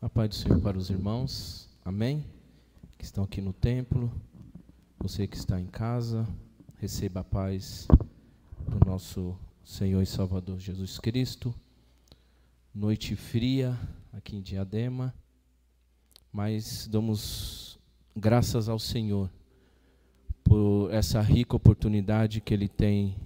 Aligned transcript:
A 0.00 0.08
paz 0.08 0.28
do 0.28 0.34
Senhor 0.36 0.60
para 0.60 0.78
os 0.78 0.90
irmãos, 0.90 1.68
amém? 1.84 2.24
Que 2.96 3.04
estão 3.04 3.24
aqui 3.24 3.40
no 3.40 3.52
templo, 3.52 4.12
você 4.96 5.26
que 5.26 5.36
está 5.36 5.60
em 5.60 5.66
casa, 5.66 6.24
receba 6.76 7.18
a 7.18 7.24
paz 7.24 7.88
do 8.68 8.78
nosso 8.88 9.36
Senhor 9.64 10.00
e 10.00 10.06
Salvador 10.06 10.60
Jesus 10.60 11.00
Cristo. 11.00 11.52
Noite 12.72 13.16
fria 13.16 13.76
aqui 14.12 14.36
em 14.36 14.40
Diadema, 14.40 15.12
mas 16.32 16.86
damos 16.86 17.76
graças 18.14 18.68
ao 18.68 18.78
Senhor 18.78 19.28
por 20.44 20.92
essa 20.92 21.20
rica 21.20 21.56
oportunidade 21.56 22.40
que 22.40 22.54
Ele 22.54 22.68
tem 22.68 23.16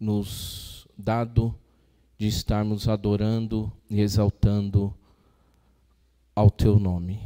nos 0.00 0.84
dado 0.98 1.56
de 2.18 2.26
estarmos 2.26 2.88
adorando 2.88 3.72
e 3.88 4.00
exaltando 4.00 4.92
ao 6.38 6.52
teu 6.52 6.78
nome. 6.78 7.20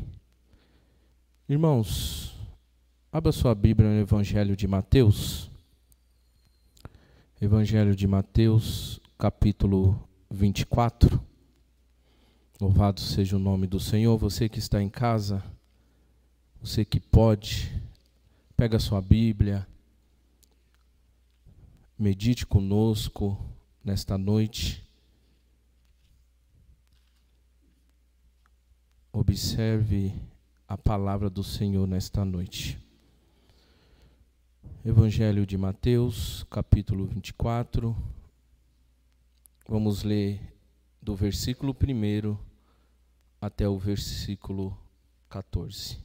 Irmãos, 1.46 2.34
abra 3.12 3.30
sua 3.30 3.54
Bíblia 3.54 3.90
no 3.90 4.00
Evangelho 4.00 4.56
de 4.56 4.66
Mateus. 4.66 5.50
Evangelho 7.38 7.94
de 7.94 8.06
Mateus, 8.06 8.98
capítulo 9.18 10.02
24. 10.30 11.20
Louvado 12.58 13.02
seja 13.02 13.36
o 13.36 13.38
nome 13.38 13.66
do 13.66 13.78
Senhor. 13.78 14.16
Você 14.16 14.48
que 14.48 14.58
está 14.58 14.82
em 14.82 14.88
casa, 14.88 15.44
você 16.58 16.82
que 16.82 16.98
pode, 16.98 17.70
pega 18.56 18.78
sua 18.78 19.02
Bíblia, 19.02 19.66
medite 21.98 22.46
conosco 22.46 23.38
nesta 23.84 24.16
noite. 24.16 24.82
Observe 29.14 30.14
a 30.66 30.78
palavra 30.78 31.28
do 31.28 31.44
Senhor 31.44 31.86
nesta 31.86 32.24
noite. 32.24 32.78
Evangelho 34.82 35.44
de 35.44 35.58
Mateus, 35.58 36.46
capítulo 36.48 37.04
24. 37.04 37.94
Vamos 39.68 40.02
ler 40.02 40.40
do 41.02 41.14
versículo 41.14 41.76
1 41.78 42.38
até 43.38 43.68
o 43.68 43.78
versículo 43.78 44.74
14. 45.28 45.98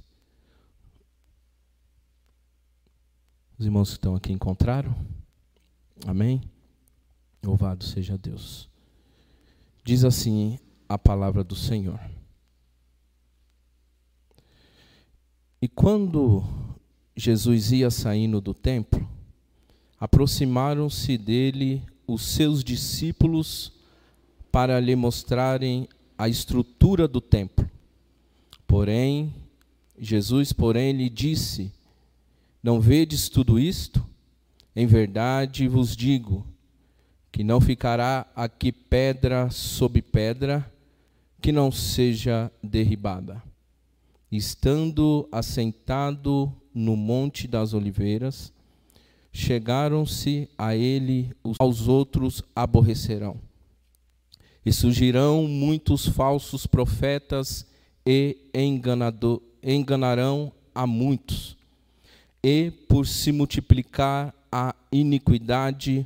Os 3.58 3.66
irmãos 3.66 3.92
que 3.92 3.95
estão 3.95 4.16
aqui 4.16 4.33
encontraram? 4.33 4.94
Amém? 6.05 6.42
Louvado 7.42 7.86
seja 7.86 8.17
Deus. 8.17 8.69
Diz 9.86 10.03
assim 10.03 10.59
a 10.89 10.97
palavra 10.97 11.42
do 11.42 11.55
Senhor. 11.55 12.17
E 15.59 15.67
quando 15.67 16.44
Jesus 17.16 17.72
ia 17.72 17.89
saindo 17.89 18.39
do 18.39 18.53
templo, 18.53 19.09
aproximaram-se 19.99 21.17
dele 21.17 21.81
os 22.05 22.22
seus 22.22 22.64
discípulos 22.64 23.73
para 24.52 24.80
lhe 24.80 24.95
mostrarem 24.95 25.89
a 26.16 26.30
estrutura 26.30 27.08
do 27.08 27.19
templo. 27.19 27.67
Porém, 28.67 29.33
Jesus, 29.97 30.53
porém, 30.53 30.91
lhe 30.91 31.09
disse: 31.09 31.73
Não 32.61 32.80
vedes 32.80 33.27
tudo 33.27 33.59
isto? 33.59 34.05
Em 34.75 34.86
verdade 34.86 35.67
vos 35.67 35.95
digo 35.95 36.45
que 37.31 37.44
não 37.44 37.59
ficará 37.59 38.27
aqui 38.36 38.71
pedra 38.71 39.49
sobre 39.49 40.03
pedra 40.03 40.71
que 41.42 41.52
não 41.52 41.71
seja 41.71 42.52
derribada 42.61 43.47
estando 44.31 45.28
assentado 45.31 46.53
no 46.73 46.95
Monte 46.95 47.47
das 47.47 47.73
Oliveiras, 47.73 48.52
chegaram-se 49.31 50.50
a 50.58 50.75
ele, 50.75 51.32
os 51.43 51.58
aos 51.60 51.88
outros 51.88 52.43
aborrecerão. 52.55 53.39
E 54.65 54.73
surgirão 54.73 55.43
muitos 55.48 56.08
falsos 56.08 56.67
profetas 56.67 57.65
e 58.05 58.38
enganarão 59.64 60.52
a 60.73 60.86
muitos. 60.86 61.55
E 62.44 62.71
por 62.88 63.08
se 63.08 63.32
multiplicar 63.32 64.33
a 64.52 64.76
iniquidade, 64.92 66.05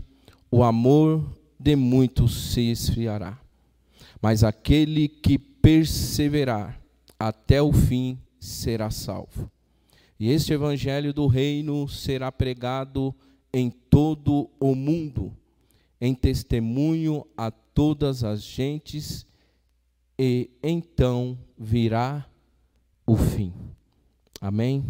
o 0.50 0.64
amor 0.64 1.26
de 1.60 1.76
muitos 1.76 2.52
se 2.52 2.72
esfriará. 2.72 3.40
Mas 4.22 4.44
aquele 4.44 5.08
que 5.08 5.38
perseverar 5.38 6.81
até 7.22 7.62
o 7.62 7.72
fim 7.72 8.20
será 8.40 8.90
salvo. 8.90 9.52
E 10.20 10.32
este 10.32 10.54
evangelho 10.54 11.14
do 11.14 11.28
reino 11.28 11.88
será 11.88 12.32
pregado 12.32 13.14
em 13.54 13.70
todo 13.70 14.50
o 14.60 14.74
mundo, 14.74 15.32
em 16.00 16.16
testemunho 16.16 17.24
a 17.38 17.52
todas 17.52 18.24
as 18.24 18.42
gentes, 18.42 19.28
e 20.18 20.50
então 20.64 21.38
virá 21.56 22.28
o 23.06 23.16
fim. 23.16 23.54
Amém? 24.40 24.84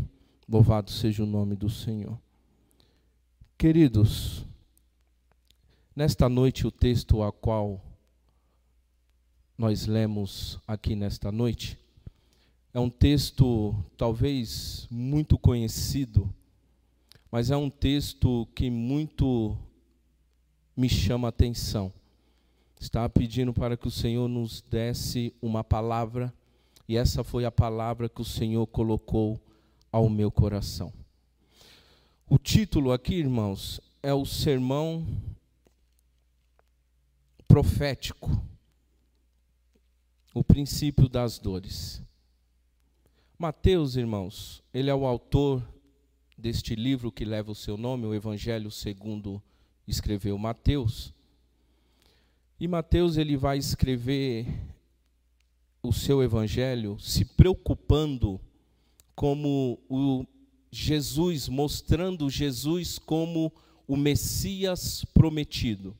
Louvado 0.47 0.89
seja 0.89 1.23
o 1.23 1.27
nome 1.27 1.57
do 1.57 1.69
Senhor. 1.69 2.17
Queridos, 3.57 4.45
nesta 5.93 6.29
noite 6.29 6.65
o 6.65 6.71
texto 6.71 7.21
a 7.23 7.31
qual 7.31 7.81
nós 9.57 9.85
lemos 9.85 10.57
aqui 10.65 10.95
nesta 10.95 11.29
noite 11.29 11.80
é 12.73 12.79
um 12.79 12.89
texto 12.89 13.75
talvez 13.97 14.87
muito 14.89 15.37
conhecido, 15.37 16.33
mas 17.29 17.51
é 17.51 17.57
um 17.57 17.69
texto 17.69 18.47
que 18.55 18.69
muito 18.69 19.57
me 20.75 20.87
chama 20.87 21.27
a 21.27 21.29
atenção. 21.29 21.91
Estava 22.79 23.09
pedindo 23.09 23.53
para 23.53 23.75
que 23.75 23.87
o 23.87 23.91
Senhor 23.91 24.27
nos 24.27 24.61
desse 24.61 25.33
uma 25.41 25.63
palavra, 25.63 26.33
e 26.87 26.97
essa 26.97 27.23
foi 27.23 27.45
a 27.45 27.51
palavra 27.51 28.09
que 28.09 28.21
o 28.21 28.25
Senhor 28.25 28.65
colocou 28.67 29.39
ao 29.91 30.09
meu 30.09 30.31
coração. 30.31 30.91
O 32.27 32.37
título 32.37 32.93
aqui, 32.93 33.15
irmãos, 33.15 33.81
é 34.01 34.13
o 34.13 34.25
sermão 34.25 35.05
profético, 37.47 38.41
o 40.33 40.41
princípio 40.41 41.09
das 41.09 41.37
dores. 41.37 42.01
Mateus, 43.41 43.95
irmãos, 43.95 44.61
ele 44.71 44.91
é 44.91 44.93
o 44.93 45.03
autor 45.03 45.67
deste 46.37 46.75
livro 46.75 47.11
que 47.11 47.25
leva 47.25 47.51
o 47.51 47.55
seu 47.55 47.75
nome, 47.75 48.05
o 48.05 48.13
Evangelho 48.13 48.69
segundo 48.69 49.41
escreveu 49.87 50.37
Mateus. 50.37 51.11
E 52.59 52.67
Mateus 52.67 53.17
ele 53.17 53.35
vai 53.35 53.57
escrever 53.57 54.45
o 55.81 55.91
seu 55.91 56.21
evangelho 56.21 56.99
se 56.99 57.25
preocupando 57.25 58.39
como 59.15 59.79
o 59.89 60.23
Jesus, 60.69 61.49
mostrando 61.49 62.29
Jesus 62.29 62.99
como 62.99 63.51
o 63.87 63.97
Messias 63.97 65.03
prometido, 65.15 65.97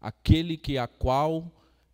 aquele 0.00 0.56
que 0.56 0.76
a 0.76 0.88
qual 0.88 1.52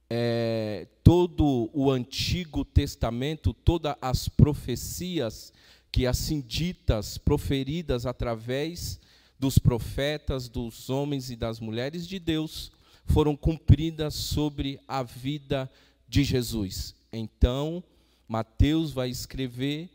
é, 0.09 0.87
todo 1.03 1.71
o 1.73 1.91
Antigo 1.91 2.65
Testamento, 2.65 3.53
todas 3.53 3.95
as 4.01 4.29
profecias 4.29 5.53
que 5.91 6.07
assim 6.07 6.41
ditas, 6.41 7.19
proferidas 7.19 8.07
através 8.07 9.01
dos 9.39 9.59
profetas, 9.59 10.49
dos 10.49 10.89
homens 10.91 11.31
e 11.31 11.37
das 11.37 11.61
mulheres 11.61 12.07
de 12.07 12.19
Deus, 12.19 12.73
foram 13.05 13.37
cumpridas 13.37 14.15
sobre 14.15 14.81
a 14.87 15.03
vida 15.03 15.71
de 16.09 16.25
Jesus. 16.25 16.95
Então, 17.13 17.83
Mateus 18.29 18.93
vai 18.93 19.09
escrever 19.09 19.89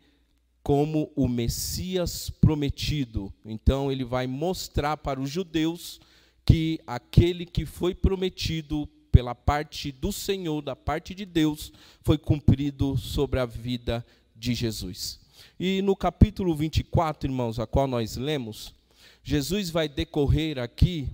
como 0.62 1.10
o 1.16 1.28
Messias 1.28 2.30
prometido. 2.30 3.32
Então, 3.44 3.90
ele 3.90 4.04
vai 4.04 4.26
mostrar 4.26 4.96
para 4.96 5.20
os 5.20 5.28
judeus 5.28 6.00
que 6.44 6.80
aquele 6.86 7.44
que 7.44 7.66
foi 7.66 7.94
prometido 7.94 8.88
pela 9.12 9.34
parte 9.34 9.92
do 9.92 10.10
Senhor, 10.10 10.62
da 10.62 10.74
parte 10.74 11.14
de 11.14 11.26
Deus, 11.26 11.70
foi 12.00 12.16
cumprido 12.16 12.96
sobre 12.96 13.38
a 13.38 13.44
vida 13.44 14.04
de 14.34 14.54
Jesus. 14.54 15.20
E 15.60 15.82
no 15.82 15.94
capítulo 15.94 16.54
24, 16.56 17.30
irmãos, 17.30 17.60
a 17.60 17.66
qual 17.66 17.86
nós 17.86 18.16
lemos, 18.16 18.74
Jesus 19.22 19.70
vai 19.70 19.88
decorrer 19.88 20.58
aqui, 20.58 21.08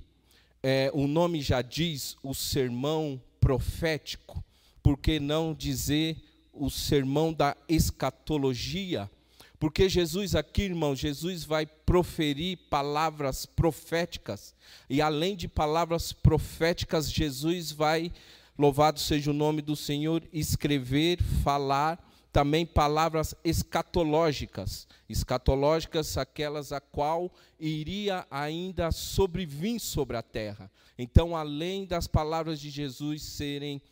é, 0.62 0.90
o 0.94 1.06
nome 1.06 1.42
já 1.42 1.60
diz, 1.60 2.16
o 2.22 2.32
sermão 2.32 3.20
profético, 3.40 4.42
por 4.82 4.96
que 4.96 5.18
não 5.18 5.52
dizer 5.52 6.16
o 6.52 6.70
sermão 6.70 7.32
da 7.32 7.56
escatologia? 7.68 9.10
Porque 9.58 9.88
Jesus 9.88 10.34
aqui, 10.34 10.62
irmão, 10.62 10.94
Jesus 10.94 11.44
vai 11.44 11.66
proferir 11.66 12.58
palavras 12.70 13.44
proféticas. 13.44 14.54
E 14.88 15.02
além 15.02 15.34
de 15.34 15.48
palavras 15.48 16.12
proféticas, 16.12 17.10
Jesus 17.10 17.72
vai, 17.72 18.12
louvado 18.56 19.00
seja 19.00 19.30
o 19.30 19.34
nome 19.34 19.60
do 19.60 19.74
Senhor, 19.74 20.22
escrever, 20.32 21.20
falar 21.42 21.98
também 22.32 22.64
palavras 22.64 23.34
escatológicas. 23.42 24.86
Escatológicas, 25.08 26.16
aquelas 26.16 26.70
a 26.70 26.80
qual 26.80 27.32
iria 27.58 28.24
ainda 28.30 28.92
sobrevir 28.92 29.80
sobre 29.80 30.16
a 30.16 30.22
terra. 30.22 30.70
Então, 30.96 31.36
além 31.36 31.84
das 31.84 32.06
palavras 32.06 32.60
de 32.60 32.70
Jesus 32.70 33.22
serem 33.22 33.82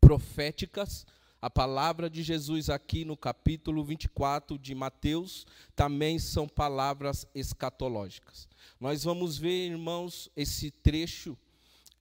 proféticas, 0.00 1.06
a 1.44 1.50
palavra 1.50 2.08
de 2.08 2.22
Jesus 2.22 2.70
aqui 2.70 3.04
no 3.04 3.18
capítulo 3.18 3.84
24 3.84 4.58
de 4.58 4.74
Mateus 4.74 5.46
também 5.76 6.18
são 6.18 6.48
palavras 6.48 7.26
escatológicas. 7.34 8.48
Nós 8.80 9.04
vamos 9.04 9.36
ver, 9.36 9.66
irmãos, 9.68 10.30
esse 10.34 10.70
trecho 10.70 11.36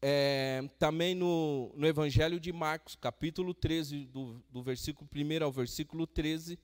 é, 0.02 0.64
também 0.80 1.14
no, 1.14 1.74
no 1.76 1.86
Evangelho 1.86 2.40
de 2.40 2.54
Marcos, 2.54 2.96
capítulo 2.96 3.54
13, 3.54 4.06
do, 4.06 4.42
do 4.50 4.64
versículo 4.64 5.10
1 5.14 5.44
ao 5.44 5.52
versículo 5.52 6.08
13, 6.08 6.58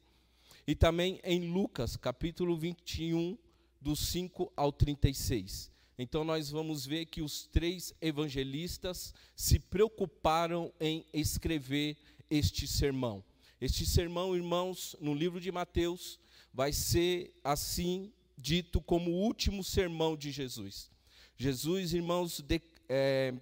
e 0.66 0.74
também 0.74 1.20
em 1.22 1.52
Lucas, 1.52 1.98
capítulo 1.98 2.58
21, 2.58 3.38
do 3.82 3.94
5 3.94 4.54
ao 4.56 4.72
36. 4.72 5.70
Então, 5.98 6.24
nós 6.24 6.50
vamos 6.50 6.86
ver 6.86 7.08
que 7.08 7.22
os 7.22 7.46
três 7.46 7.94
evangelistas 8.00 9.14
se 9.36 9.60
preocuparam 9.60 10.72
em 10.80 11.06
escrever 11.12 11.98
este 12.30 12.68
sermão. 12.68 13.24
Este 13.60 13.86
sermão, 13.86 14.36
irmãos, 14.36 14.96
no 15.02 15.14
livro 15.14 15.42
de 15.42 15.52
Mateus, 15.52 16.20
vai 16.54 16.72
ser 16.72 17.34
assim 17.44 18.12
dito 18.38 18.80
como 18.80 19.12
o 19.12 19.22
último 19.22 19.64
sermão 19.64 20.16
de 20.16 20.31
Jesus. 20.31 20.90
Jesus, 21.38 21.94
irmãos, 21.94 22.40
de, 22.42 22.62
é, 22.88 23.34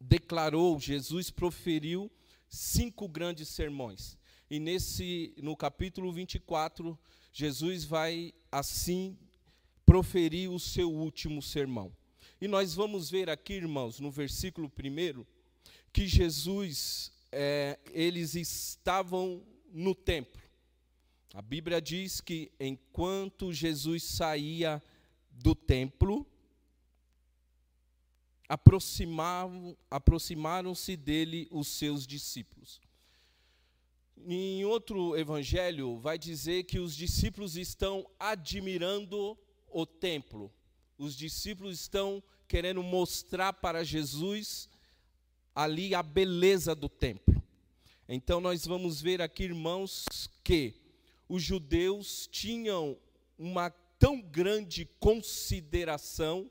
declarou, 0.00 0.80
Jesus 0.80 1.30
proferiu 1.30 2.10
cinco 2.48 3.06
grandes 3.08 3.48
sermões. 3.48 4.16
E 4.50 4.58
nesse, 4.58 5.34
no 5.42 5.56
capítulo 5.56 6.12
24, 6.12 6.98
Jesus 7.32 7.84
vai 7.84 8.34
assim 8.50 9.16
proferir 9.84 10.50
o 10.50 10.58
seu 10.58 10.90
último 10.90 11.42
sermão. 11.42 11.94
E 12.40 12.48
nós 12.48 12.74
vamos 12.74 13.10
ver 13.10 13.28
aqui, 13.28 13.54
irmãos, 13.54 14.00
no 14.00 14.10
versículo 14.10 14.66
1, 14.66 15.24
que 15.92 16.06
Jesus 16.06 17.12
é, 17.32 17.78
eles 17.92 18.34
estavam 18.34 19.42
no 19.72 19.94
templo. 19.94 20.40
A 21.32 21.40
Bíblia 21.40 21.80
diz 21.80 22.20
que 22.20 22.50
enquanto 22.58 23.52
Jesus 23.52 24.02
saía 24.02 24.82
do 25.30 25.54
templo, 25.54 26.26
aproximaram-se 29.90 30.96
dele 30.96 31.46
os 31.52 31.68
seus 31.68 32.04
discípulos. 32.04 32.80
Em 34.26 34.64
outro 34.64 35.16
evangelho, 35.16 35.98
vai 35.98 36.18
dizer 36.18 36.64
que 36.64 36.80
os 36.80 36.96
discípulos 36.96 37.56
estão 37.56 38.04
admirando 38.18 39.38
o 39.68 39.86
templo. 39.86 40.52
Os 40.98 41.16
discípulos 41.16 41.80
estão 41.80 42.22
querendo 42.48 42.82
mostrar 42.82 43.52
para 43.52 43.84
Jesus 43.84 44.68
ali 45.54 45.94
a 45.94 46.02
beleza 46.02 46.74
do 46.74 46.88
templo. 46.88 47.42
Então 48.08 48.40
nós 48.40 48.66
vamos 48.66 49.00
ver 49.00 49.22
aqui, 49.22 49.44
irmãos, 49.44 50.28
que 50.42 50.74
os 51.28 51.42
judeus 51.42 52.26
tinham 52.26 52.96
uma 53.38 53.70
tão 53.98 54.20
grande 54.20 54.84
consideração 54.98 56.50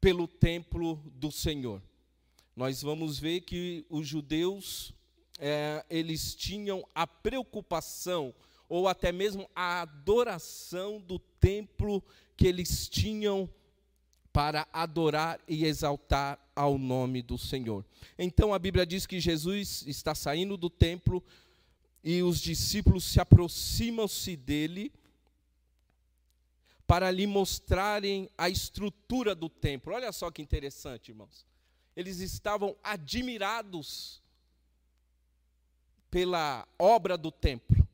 pelo 0.00 0.26
templo 0.28 0.96
do 1.14 1.30
Senhor. 1.30 1.82
Nós 2.54 2.82
vamos 2.82 3.18
ver 3.18 3.40
que 3.40 3.86
os 3.88 4.06
judeus 4.06 4.92
é, 5.38 5.84
eles 5.88 6.34
tinham 6.34 6.86
a 6.94 7.06
preocupação 7.06 8.34
ou 8.68 8.88
até 8.88 9.12
mesmo 9.12 9.48
a 9.54 9.82
adoração 9.82 11.00
do 11.00 11.18
templo 11.18 12.02
que 12.36 12.46
eles 12.46 12.88
tinham 12.88 13.48
para 14.32 14.66
adorar 14.72 15.40
e 15.46 15.64
exaltar 15.64 16.38
ao 16.54 16.78
nome 16.78 17.22
do 17.22 17.38
Senhor. 17.38 17.84
Então 18.18 18.52
a 18.52 18.58
Bíblia 18.58 18.86
diz 18.86 19.06
que 19.06 19.20
Jesus 19.20 19.84
está 19.86 20.14
saindo 20.14 20.56
do 20.56 20.68
templo 20.68 21.22
e 22.04 22.22
os 22.22 22.40
discípulos 22.40 23.04
se 23.04 23.20
aproximam-se 23.20 24.36
dele 24.36 24.92
para 26.86 27.10
lhe 27.10 27.26
mostrarem 27.26 28.28
a 28.36 28.48
estrutura 28.48 29.34
do 29.34 29.48
templo. 29.48 29.94
Olha 29.94 30.12
só 30.12 30.30
que 30.30 30.42
interessante, 30.42 31.10
irmãos. 31.10 31.46
Eles 31.96 32.20
estavam 32.20 32.76
admirados 32.82 34.22
pela 36.10 36.68
obra 36.78 37.16
do 37.16 37.30
templo. 37.30 37.88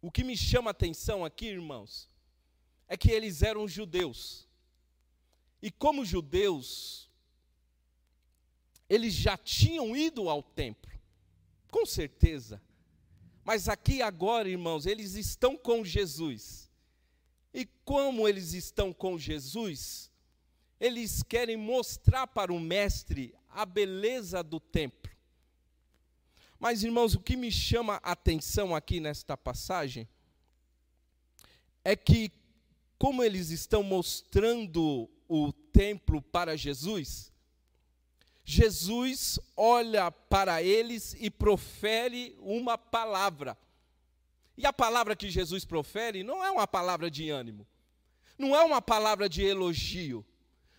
O 0.00 0.10
que 0.10 0.24
me 0.24 0.36
chama 0.36 0.70
a 0.70 0.72
atenção 0.72 1.24
aqui, 1.24 1.46
irmãos, 1.46 2.08
é 2.88 2.96
que 2.96 3.10
eles 3.10 3.42
eram 3.42 3.66
judeus. 3.66 4.46
E 5.60 5.70
como 5.70 6.04
judeus, 6.04 7.05
eles 8.88 9.14
já 9.14 9.36
tinham 9.36 9.96
ido 9.96 10.28
ao 10.28 10.42
templo, 10.42 10.90
com 11.70 11.84
certeza. 11.84 12.60
Mas 13.44 13.68
aqui 13.68 14.02
agora, 14.02 14.48
irmãos, 14.48 14.86
eles 14.86 15.14
estão 15.14 15.56
com 15.56 15.84
Jesus. 15.84 16.70
E 17.54 17.64
como 17.84 18.28
eles 18.28 18.52
estão 18.52 18.92
com 18.92 19.16
Jesus, 19.18 20.10
eles 20.80 21.22
querem 21.22 21.56
mostrar 21.56 22.26
para 22.26 22.52
o 22.52 22.60
Mestre 22.60 23.34
a 23.48 23.64
beleza 23.64 24.42
do 24.42 24.60
templo. 24.60 25.10
Mas, 26.58 26.82
irmãos, 26.82 27.14
o 27.14 27.20
que 27.20 27.36
me 27.36 27.50
chama 27.50 28.00
a 28.02 28.12
atenção 28.12 28.74
aqui 28.74 28.98
nesta 28.98 29.36
passagem 29.36 30.08
é 31.84 31.94
que, 31.94 32.32
como 32.98 33.22
eles 33.22 33.50
estão 33.50 33.82
mostrando 33.82 35.08
o 35.28 35.52
templo 35.52 36.20
para 36.20 36.56
Jesus, 36.56 37.32
Jesus 38.48 39.38
olha 39.56 40.10
para 40.10 40.62
eles 40.62 41.14
e 41.18 41.28
profere 41.28 42.34
uma 42.38 42.78
palavra. 42.78 43.58
E 44.56 44.64
a 44.64 44.72
palavra 44.72 45.14
que 45.14 45.28
Jesus 45.28 45.64
profere 45.64 46.22
não 46.22 46.42
é 46.42 46.50
uma 46.50 46.66
palavra 46.66 47.10
de 47.10 47.28
ânimo, 47.28 47.66
não 48.38 48.54
é 48.54 48.62
uma 48.62 48.80
palavra 48.80 49.28
de 49.28 49.42
elogio, 49.42 50.24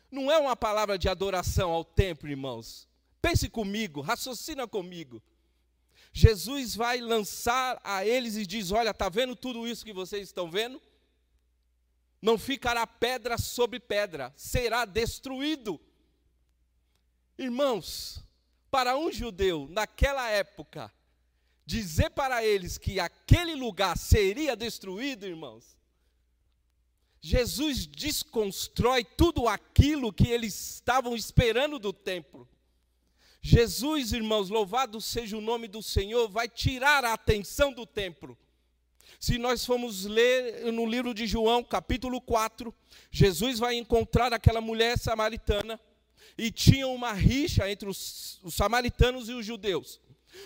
não 0.10 0.32
é 0.32 0.38
uma 0.40 0.56
palavra 0.56 0.98
de 0.98 1.10
adoração 1.10 1.70
ao 1.72 1.84
templo, 1.84 2.30
irmãos. 2.30 2.88
Pense 3.22 3.50
comigo, 3.50 4.02
raciocina 4.02 4.66
comigo. 4.66 5.22
Jesus 6.14 6.74
vai 6.74 7.02
lançar 7.02 7.80
a 7.84 8.06
eles 8.06 8.38
e 8.38 8.48
diz: 8.48 8.72
Olha, 8.72 8.92
está 8.92 9.10
vendo 9.10 9.36
tudo 9.36 9.68
isso 9.68 9.86
que 9.86 9.94
vocês 9.94 10.24
estão 10.24 10.50
vendo? 10.50 10.82
não 12.22 12.38
ficará 12.38 12.86
pedra 12.86 13.38
sobre 13.38 13.80
pedra, 13.80 14.34
será 14.36 14.86
destruído. 14.86 15.80
Irmãos, 17.38 18.24
para 18.72 18.98
um 18.98 19.12
judeu 19.12 19.68
naquela 19.70 20.30
época, 20.30 20.92
dizer 21.66 22.10
para 22.12 22.44
eles 22.44 22.78
que 22.78 23.00
aquele 23.00 23.56
lugar 23.56 23.98
seria 23.98 24.56
destruído, 24.56 25.26
irmãos, 25.26 25.78
Jesus 27.20 27.86
desconstrói 27.86 29.04
tudo 29.04 29.48
aquilo 29.48 30.14
que 30.14 30.28
eles 30.28 30.76
estavam 30.76 31.16
esperando 31.16 31.78
do 31.78 31.92
templo. 31.92 32.48
Jesus, 33.42 34.14
irmãos, 34.14 34.50
louvado 34.50 35.00
seja 35.00 35.38
o 35.38 35.42
nome 35.42 35.68
do 35.68 35.82
Senhor, 35.82 36.28
vai 36.30 36.48
tirar 36.48 37.06
a 37.06 37.14
atenção 37.14 37.72
do 37.72 37.86
templo 37.86 38.38
se 39.20 39.38
nós 39.38 39.66
formos 39.66 40.06
ler 40.06 40.72
no 40.72 40.86
livro 40.86 41.14
de 41.14 41.26
João, 41.26 41.64
capítulo 41.64 42.22
4, 42.22 42.74
Jesus 43.10 43.58
vai 43.58 43.76
encontrar 43.76 44.32
aquela 44.32 44.62
mulher 44.62 44.98
samaritana 44.98 45.80
e 46.38 46.52
tinha 46.52 46.88
uma 46.88 47.14
rixa 47.14 47.70
entre 47.70 47.90
os, 47.90 48.40
os 48.44 48.54
samaritanos 48.54 49.28
e 49.30 49.34
os 49.34 49.46
judeus, 49.46 50.00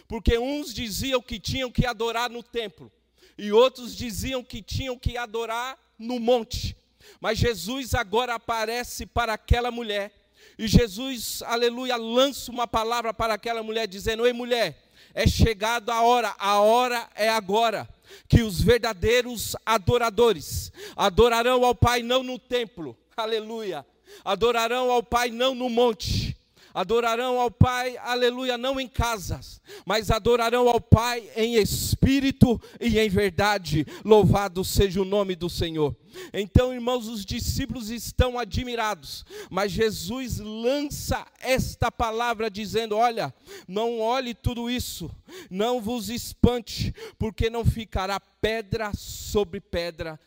porque 0.07 0.37
uns 0.37 0.73
diziam 0.73 1.21
que 1.21 1.39
tinham 1.39 1.71
que 1.71 1.85
adorar 1.85 2.29
no 2.29 2.41
templo 2.41 2.91
e 3.37 3.51
outros 3.51 3.95
diziam 3.95 4.43
que 4.43 4.61
tinham 4.61 4.97
que 4.97 5.17
adorar 5.17 5.77
no 5.97 6.19
monte. 6.19 6.77
Mas 7.19 7.39
Jesus 7.39 7.93
agora 7.93 8.35
aparece 8.35 9.05
para 9.05 9.33
aquela 9.33 9.71
mulher 9.71 10.13
e 10.57 10.67
Jesus, 10.67 11.41
aleluia, 11.43 11.95
lança 11.95 12.51
uma 12.51 12.67
palavra 12.67 13.13
para 13.13 13.33
aquela 13.33 13.63
mulher 13.63 13.87
dizendo: 13.87 14.25
"Ei 14.25 14.33
mulher, 14.33 14.91
é 15.13 15.27
chegada 15.27 15.93
a 15.93 16.01
hora, 16.01 16.35
a 16.37 16.59
hora 16.59 17.09
é 17.15 17.29
agora 17.29 17.89
que 18.27 18.41
os 18.43 18.61
verdadeiros 18.61 19.55
adoradores 19.65 20.71
adorarão 20.95 21.65
ao 21.65 21.73
Pai 21.73 22.03
não 22.03 22.23
no 22.23 22.37
templo, 22.37 22.97
aleluia, 23.15 23.85
adorarão 24.23 24.91
ao 24.91 25.03
Pai 25.03 25.29
não 25.29 25.55
no 25.55 25.69
monte, 25.69 26.35
Adorarão 26.73 27.39
ao 27.39 27.51
Pai, 27.51 27.97
aleluia, 27.97 28.57
não 28.57 28.79
em 28.79 28.87
casas, 28.87 29.61
mas 29.85 30.09
adorarão 30.09 30.69
ao 30.69 30.79
Pai 30.79 31.29
em 31.35 31.55
espírito 31.55 32.61
e 32.79 32.97
em 32.97 33.09
verdade. 33.09 33.85
Louvado 34.05 34.63
seja 34.63 35.01
o 35.01 35.05
nome 35.05 35.35
do 35.35 35.49
Senhor. 35.49 35.93
Então, 36.33 36.73
irmãos, 36.73 37.07
os 37.07 37.25
discípulos 37.25 37.89
estão 37.89 38.39
admirados, 38.39 39.25
mas 39.49 39.71
Jesus 39.71 40.39
lança 40.39 41.25
esta 41.39 41.91
palavra 41.91 42.49
dizendo: 42.49 42.95
Olha, 42.95 43.33
não 43.67 43.99
olhe 43.99 44.33
tudo 44.33 44.69
isso, 44.69 45.11
não 45.49 45.81
vos 45.81 46.09
espante, 46.09 46.95
porque 47.19 47.49
não 47.49 47.65
ficará 47.65 48.19
pedra 48.19 48.93
sobre 48.93 49.59
pedra 49.59 50.17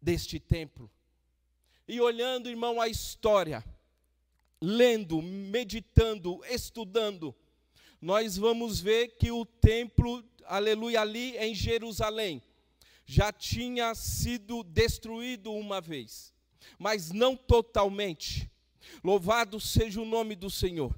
deste 0.00 0.38
templo. 0.38 0.88
E 1.86 2.00
olhando, 2.00 2.48
irmão, 2.48 2.80
a 2.80 2.88
história, 2.88 3.64
lendo, 4.60 5.20
meditando, 5.20 6.40
estudando, 6.44 7.34
nós 8.00 8.36
vamos 8.36 8.80
ver 8.80 9.16
que 9.16 9.30
o 9.30 9.44
templo, 9.44 10.24
aleluia, 10.44 11.00
ali 11.00 11.36
em 11.36 11.54
Jerusalém, 11.54 12.42
já 13.04 13.32
tinha 13.32 13.94
sido 13.94 14.62
destruído 14.62 15.52
uma 15.52 15.80
vez, 15.80 16.32
mas 16.78 17.10
não 17.10 17.36
totalmente. 17.36 18.50
Louvado 19.02 19.60
seja 19.60 20.00
o 20.00 20.04
nome 20.04 20.34
do 20.34 20.50
Senhor. 20.50 20.96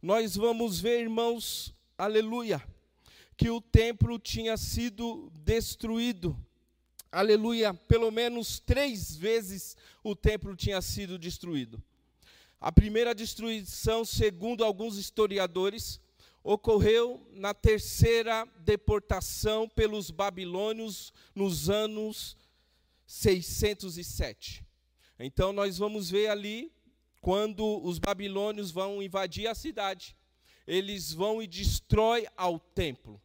Nós 0.00 0.36
vamos 0.36 0.80
ver, 0.80 1.00
irmãos, 1.00 1.74
aleluia, 1.96 2.62
que 3.36 3.50
o 3.50 3.60
templo 3.60 4.18
tinha 4.18 4.56
sido 4.56 5.30
destruído. 5.34 6.36
Aleluia, 7.12 7.74
pelo 7.74 8.12
menos 8.12 8.60
três 8.60 9.16
vezes 9.16 9.76
o 10.04 10.14
templo 10.14 10.54
tinha 10.54 10.80
sido 10.80 11.18
destruído. 11.18 11.82
A 12.60 12.70
primeira 12.70 13.12
destruição, 13.12 14.04
segundo 14.04 14.64
alguns 14.64 14.96
historiadores, 14.96 16.00
ocorreu 16.44 17.26
na 17.32 17.52
terceira 17.52 18.46
deportação 18.60 19.68
pelos 19.68 20.12
babilônios 20.12 21.12
nos 21.34 21.68
anos 21.68 22.36
607. 23.06 24.64
Então 25.18 25.52
nós 25.52 25.78
vamos 25.78 26.10
ver 26.10 26.28
ali 26.28 26.72
quando 27.20 27.84
os 27.84 27.98
babilônios 27.98 28.70
vão 28.70 29.02
invadir 29.02 29.48
a 29.48 29.54
cidade, 29.54 30.16
eles 30.64 31.12
vão 31.12 31.42
e 31.42 31.46
destrói 31.48 32.28
ao 32.36 32.60
templo. 32.60 33.20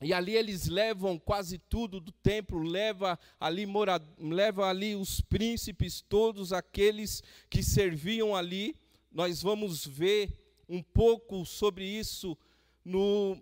E 0.00 0.12
ali 0.12 0.34
eles 0.36 0.66
levam 0.66 1.18
quase 1.18 1.58
tudo 1.58 2.00
do 2.00 2.10
templo, 2.10 2.62
leva 2.62 3.18
ali, 3.38 3.64
mora, 3.64 4.00
leva 4.18 4.68
ali 4.68 4.94
os 4.94 5.20
príncipes, 5.20 6.00
todos 6.00 6.52
aqueles 6.52 7.22
que 7.48 7.62
serviam 7.62 8.34
ali. 8.34 8.76
Nós 9.10 9.40
vamos 9.40 9.86
ver 9.86 10.36
um 10.68 10.82
pouco 10.82 11.44
sobre 11.46 11.86
isso 11.86 12.36
no 12.84 13.40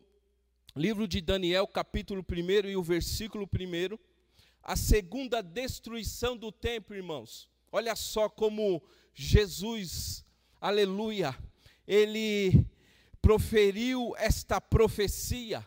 livro 0.77 1.09
de 1.09 1.21
Daniel, 1.21 1.67
capítulo 1.67 2.25
1 2.31 2.69
e 2.69 2.77
o 2.77 2.83
versículo 2.83 3.49
1. 3.49 3.99
A 4.63 4.77
segunda 4.77 5.43
destruição 5.43 6.37
do 6.37 6.53
templo, 6.53 6.95
irmãos. 6.95 7.49
Olha 7.73 7.97
só 7.97 8.29
como 8.29 8.83
Jesus, 9.15 10.25
aleluia, 10.61 11.37
ele 11.87 12.67
proferiu 13.21 14.15
esta 14.19 14.61
profecia 14.61 15.67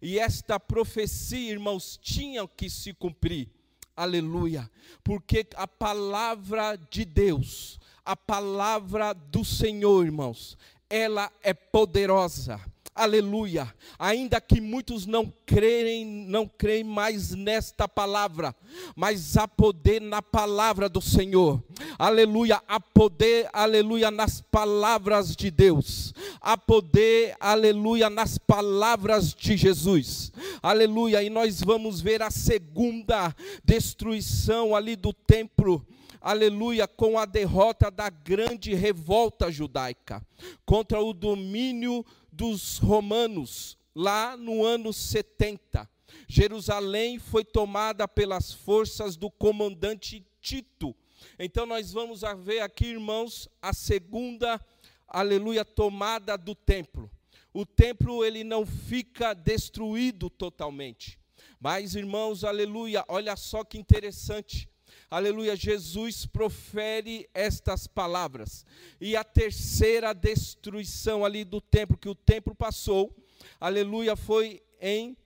e 0.00 0.18
esta 0.18 0.60
profecia, 0.60 1.50
irmãos, 1.50 1.98
tinha 2.00 2.46
que 2.46 2.70
se 2.70 2.92
cumprir. 2.92 3.48
Aleluia. 3.96 4.70
Porque 5.02 5.46
a 5.56 5.66
palavra 5.66 6.76
de 6.90 7.04
Deus, 7.04 7.80
a 8.04 8.16
palavra 8.16 9.12
do 9.12 9.44
Senhor, 9.44 10.04
irmãos, 10.04 10.56
ela 10.88 11.30
é 11.42 11.52
poderosa 11.52 12.60
aleluia. 12.98 13.72
Ainda 13.98 14.40
que 14.40 14.60
muitos 14.60 15.06
não 15.06 15.32
creem, 15.46 16.04
não 16.04 16.46
creem 16.46 16.84
mais 16.84 17.34
nesta 17.34 17.88
palavra, 17.88 18.54
mas 18.96 19.36
há 19.36 19.46
poder 19.46 20.00
na 20.00 20.20
palavra 20.20 20.88
do 20.88 21.00
Senhor, 21.00 21.62
aleluia. 21.98 22.60
Há 22.66 22.80
poder, 22.80 23.48
aleluia, 23.52 24.10
nas 24.10 24.40
palavras 24.40 25.36
de 25.36 25.50
Deus, 25.50 26.12
há 26.40 26.56
poder, 26.56 27.36
aleluia, 27.38 28.10
nas 28.10 28.36
palavras 28.36 29.32
de 29.32 29.56
Jesus, 29.56 30.32
aleluia. 30.62 31.22
E 31.22 31.30
nós 31.30 31.62
vamos 31.62 32.00
ver 32.00 32.22
a 32.22 32.30
segunda 32.30 33.34
destruição 33.64 34.74
ali 34.74 34.96
do 34.96 35.12
templo 35.12 35.86
aleluia, 36.20 36.86
com 36.86 37.18
a 37.18 37.24
derrota 37.24 37.90
da 37.90 38.08
grande 38.08 38.74
revolta 38.74 39.50
judaica 39.50 40.24
contra 40.64 41.00
o 41.00 41.12
domínio 41.12 42.04
dos 42.32 42.78
romanos, 42.78 43.76
lá 43.94 44.36
no 44.36 44.64
ano 44.64 44.92
70. 44.92 45.88
Jerusalém 46.26 47.18
foi 47.18 47.44
tomada 47.44 48.06
pelas 48.06 48.52
forças 48.52 49.16
do 49.16 49.30
comandante 49.30 50.24
Tito. 50.40 50.94
Então 51.38 51.66
nós 51.66 51.92
vamos 51.92 52.22
ver 52.38 52.60
aqui, 52.60 52.86
irmãos, 52.86 53.48
a 53.60 53.72
segunda, 53.72 54.60
aleluia, 55.06 55.64
tomada 55.64 56.36
do 56.36 56.54
templo. 56.54 57.10
O 57.52 57.66
templo 57.66 58.24
ele 58.24 58.44
não 58.44 58.64
fica 58.64 59.34
destruído 59.34 60.30
totalmente. 60.30 61.18
Mas, 61.60 61.96
irmãos, 61.96 62.44
aleluia, 62.44 63.04
olha 63.08 63.34
só 63.34 63.64
que 63.64 63.78
interessante 63.78 64.68
aleluia, 65.10 65.56
Jesus 65.56 66.26
profere 66.26 67.28
estas 67.32 67.86
palavras. 67.86 68.66
E 69.00 69.16
a 69.16 69.24
terceira 69.24 70.12
destruição 70.12 71.24
ali 71.24 71.44
do 71.44 71.60
templo, 71.60 71.96
que 71.96 72.08
o 72.08 72.14
templo 72.14 72.54
passou, 72.54 73.14
aleluia, 73.60 74.16
foi 74.16 74.62
em 74.80 75.16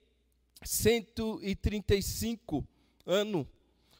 135 0.63 2.65
ano. 3.05 3.47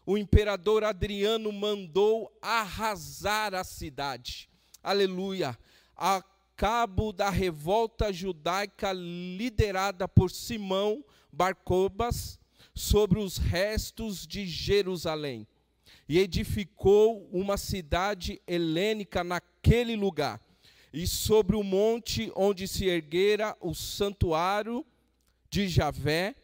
O 0.06 0.18
imperador 0.18 0.84
Adriano 0.84 1.52
mandou 1.52 2.32
arrasar 2.42 3.54
a 3.54 3.64
cidade. 3.64 4.50
Aleluia. 4.82 5.58
A 5.96 6.24
cabo 6.56 7.14
da 7.14 7.30
revolta 7.30 8.12
judaica 8.12 8.92
liderada 8.94 10.08
por 10.08 10.30
Simão 10.30 11.04
Barcobas 11.32 12.40
sobre 12.76 13.20
os 13.20 13.38
restos 13.38 14.28
de 14.28 14.46
Jerusalém 14.46 15.48
e 16.08 16.20
edificou 16.20 17.28
uma 17.32 17.58
cidade 17.58 18.42
helênica 18.48 19.24
naquele 19.24 19.96
lugar. 19.96 20.42
E 20.92 21.08
sobre 21.08 21.56
o 21.56 21.64
monte 21.64 22.32
onde 22.36 22.68
se 22.68 22.86
erguera 22.86 23.58
o 23.60 23.74
santuário 23.74 24.86
de 25.50 25.68
Javé, 25.68 26.36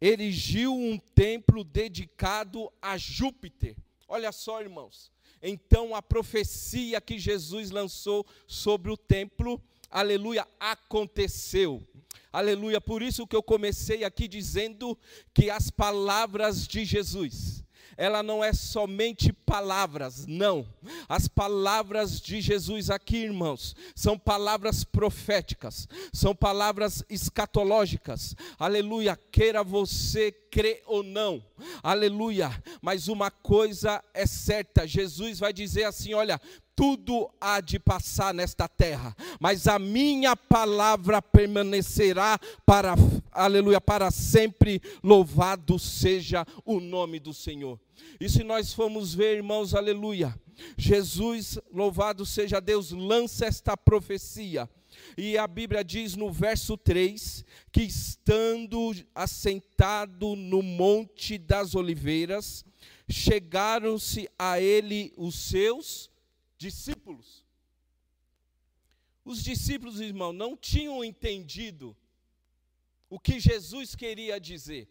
erigiu 0.00 0.74
um 0.74 0.98
templo 0.98 1.62
dedicado 1.62 2.72
a 2.80 2.96
Júpiter. 2.96 3.76
Olha 4.08 4.32
só, 4.32 4.60
irmãos. 4.60 5.12
Então 5.42 5.94
a 5.94 6.02
profecia 6.02 7.00
que 7.00 7.18
Jesus 7.18 7.70
lançou 7.70 8.26
sobre 8.46 8.90
o 8.90 8.96
templo, 8.96 9.62
aleluia, 9.90 10.46
aconteceu. 10.58 11.86
Aleluia. 12.32 12.80
Por 12.80 13.02
isso 13.02 13.26
que 13.26 13.36
eu 13.36 13.42
comecei 13.42 14.04
aqui 14.04 14.28
dizendo 14.28 14.98
que 15.32 15.50
as 15.50 15.70
palavras 15.70 16.66
de 16.66 16.84
Jesus, 16.84 17.64
ela 17.98 18.22
não 18.22 18.44
é 18.44 18.52
somente 18.52 19.32
palavras, 19.32 20.24
não. 20.24 20.64
As 21.08 21.26
palavras 21.26 22.20
de 22.20 22.40
Jesus 22.40 22.90
aqui, 22.90 23.16
irmãos, 23.16 23.74
são 23.92 24.16
palavras 24.16 24.84
proféticas, 24.84 25.88
são 26.12 26.32
palavras 26.32 27.04
escatológicas. 27.10 28.36
Aleluia, 28.56 29.18
queira 29.32 29.64
você 29.64 30.30
crer 30.30 30.80
ou 30.86 31.02
não. 31.02 31.44
Aleluia. 31.82 32.50
Mas 32.80 33.08
uma 33.08 33.32
coisa 33.32 34.02
é 34.14 34.26
certa, 34.26 34.86
Jesus 34.86 35.40
vai 35.40 35.52
dizer 35.52 35.82
assim, 35.82 36.14
olha, 36.14 36.40
tudo 36.78 37.28
há 37.40 37.60
de 37.60 37.76
passar 37.76 38.32
nesta 38.32 38.68
terra, 38.68 39.12
mas 39.40 39.66
a 39.66 39.80
minha 39.80 40.36
palavra 40.36 41.20
permanecerá 41.20 42.38
para, 42.64 42.94
aleluia, 43.32 43.80
para 43.80 44.12
sempre. 44.12 44.80
Louvado 45.02 45.76
seja 45.76 46.46
o 46.64 46.78
nome 46.78 47.18
do 47.18 47.34
Senhor. 47.34 47.80
E 48.20 48.28
se 48.28 48.44
nós 48.44 48.72
formos 48.72 49.12
ver, 49.12 49.38
irmãos, 49.38 49.74
aleluia, 49.74 50.32
Jesus, 50.76 51.58
louvado 51.74 52.24
seja 52.24 52.60
Deus, 52.60 52.92
lança 52.92 53.46
esta 53.46 53.76
profecia. 53.76 54.70
E 55.16 55.36
a 55.36 55.48
Bíblia 55.48 55.82
diz 55.82 56.14
no 56.14 56.30
verso 56.30 56.76
3 56.76 57.44
que 57.72 57.82
estando 57.82 58.94
assentado 59.12 60.36
no 60.36 60.62
Monte 60.62 61.38
das 61.38 61.74
Oliveiras, 61.74 62.64
chegaram-se 63.08 64.28
a 64.38 64.60
ele 64.60 65.12
os 65.16 65.34
seus 65.34 66.08
discípulos. 66.58 67.46
Os 69.24 69.42
discípulos, 69.42 70.00
irmão, 70.00 70.32
não 70.32 70.56
tinham 70.56 71.04
entendido 71.04 71.96
o 73.08 73.18
que 73.18 73.38
Jesus 73.38 73.94
queria 73.94 74.38
dizer. 74.40 74.88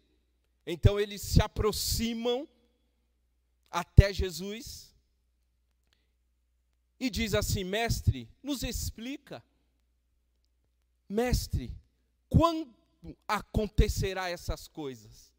Então 0.66 0.98
eles 0.98 1.22
se 1.22 1.40
aproximam 1.40 2.48
até 3.70 4.12
Jesus 4.12 4.94
e 6.98 7.08
diz 7.08 7.34
assim: 7.34 7.64
Mestre, 7.64 8.28
nos 8.42 8.62
explica. 8.62 9.44
Mestre, 11.08 11.74
quando 12.28 12.74
acontecerá 13.26 14.28
essas 14.28 14.68
coisas? 14.68 15.32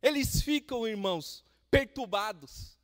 Eles 0.00 0.40
ficam, 0.42 0.86
irmãos, 0.86 1.44
perturbados. 1.70 2.78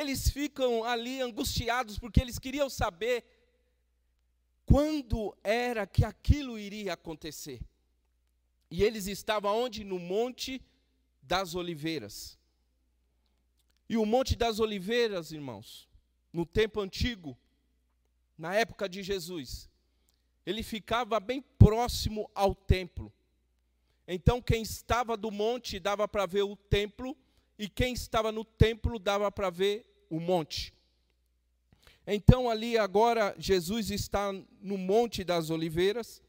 Eles 0.00 0.30
ficam 0.30 0.84
ali 0.84 1.20
angustiados 1.20 1.98
porque 1.98 2.20
eles 2.20 2.38
queriam 2.38 2.70
saber 2.70 3.24
quando 4.64 5.36
era 5.42 5.88
que 5.88 6.04
aquilo 6.04 6.56
iria 6.56 6.92
acontecer. 6.92 7.60
E 8.70 8.84
eles 8.84 9.08
estavam 9.08 9.64
onde? 9.64 9.82
No 9.82 9.98
Monte 9.98 10.62
das 11.20 11.56
Oliveiras. 11.56 12.38
E 13.88 13.96
o 13.96 14.06
Monte 14.06 14.36
das 14.36 14.60
Oliveiras, 14.60 15.32
irmãos, 15.32 15.88
no 16.32 16.46
tempo 16.46 16.80
antigo, 16.80 17.36
na 18.38 18.54
época 18.54 18.88
de 18.88 19.02
Jesus, 19.02 19.68
ele 20.46 20.62
ficava 20.62 21.18
bem 21.18 21.42
próximo 21.58 22.30
ao 22.36 22.54
templo. 22.54 23.12
Então, 24.06 24.40
quem 24.40 24.62
estava 24.62 25.16
do 25.16 25.32
monte 25.32 25.80
dava 25.80 26.06
para 26.06 26.24
ver 26.24 26.42
o 26.42 26.54
templo, 26.54 27.16
e 27.58 27.68
quem 27.68 27.92
estava 27.92 28.30
no 28.30 28.44
templo 28.44 28.98
dava 28.98 29.30
para 29.32 29.50
ver 29.50 29.84
o 30.08 30.20
monte. 30.20 30.72
Então, 32.06 32.48
ali 32.48 32.78
agora, 32.78 33.34
Jesus 33.38 33.90
está 33.90 34.32
no 34.62 34.78
Monte 34.78 35.22
das 35.22 35.50
Oliveiras, 35.50 36.22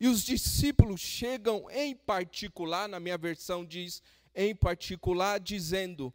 e 0.00 0.08
os 0.08 0.24
discípulos 0.24 1.00
chegam 1.00 1.70
em 1.70 1.94
particular, 1.94 2.88
na 2.88 2.98
minha 2.98 3.16
versão 3.16 3.64
diz 3.64 4.02
em 4.34 4.52
particular, 4.52 5.38
dizendo: 5.38 6.12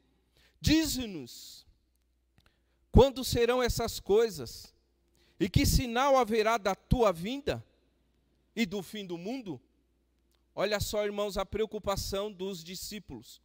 Dize-nos, 0.59 1.65
quando 2.91 3.23
serão 3.23 3.63
essas 3.63 3.97
coisas? 3.97 4.75
E 5.39 5.47
que 5.47 5.65
sinal 5.65 6.17
haverá 6.17 6.57
da 6.57 6.75
tua 6.75 7.13
vinda 7.13 7.63
e 8.55 8.65
do 8.65 8.83
fim 8.83 9.05
do 9.05 9.17
mundo? 9.17 9.61
Olha 10.53 10.79
só, 10.79 11.05
irmãos, 11.05 11.37
a 11.37 11.45
preocupação 11.45 12.29
dos 12.29 12.61
discípulos. 12.63 13.39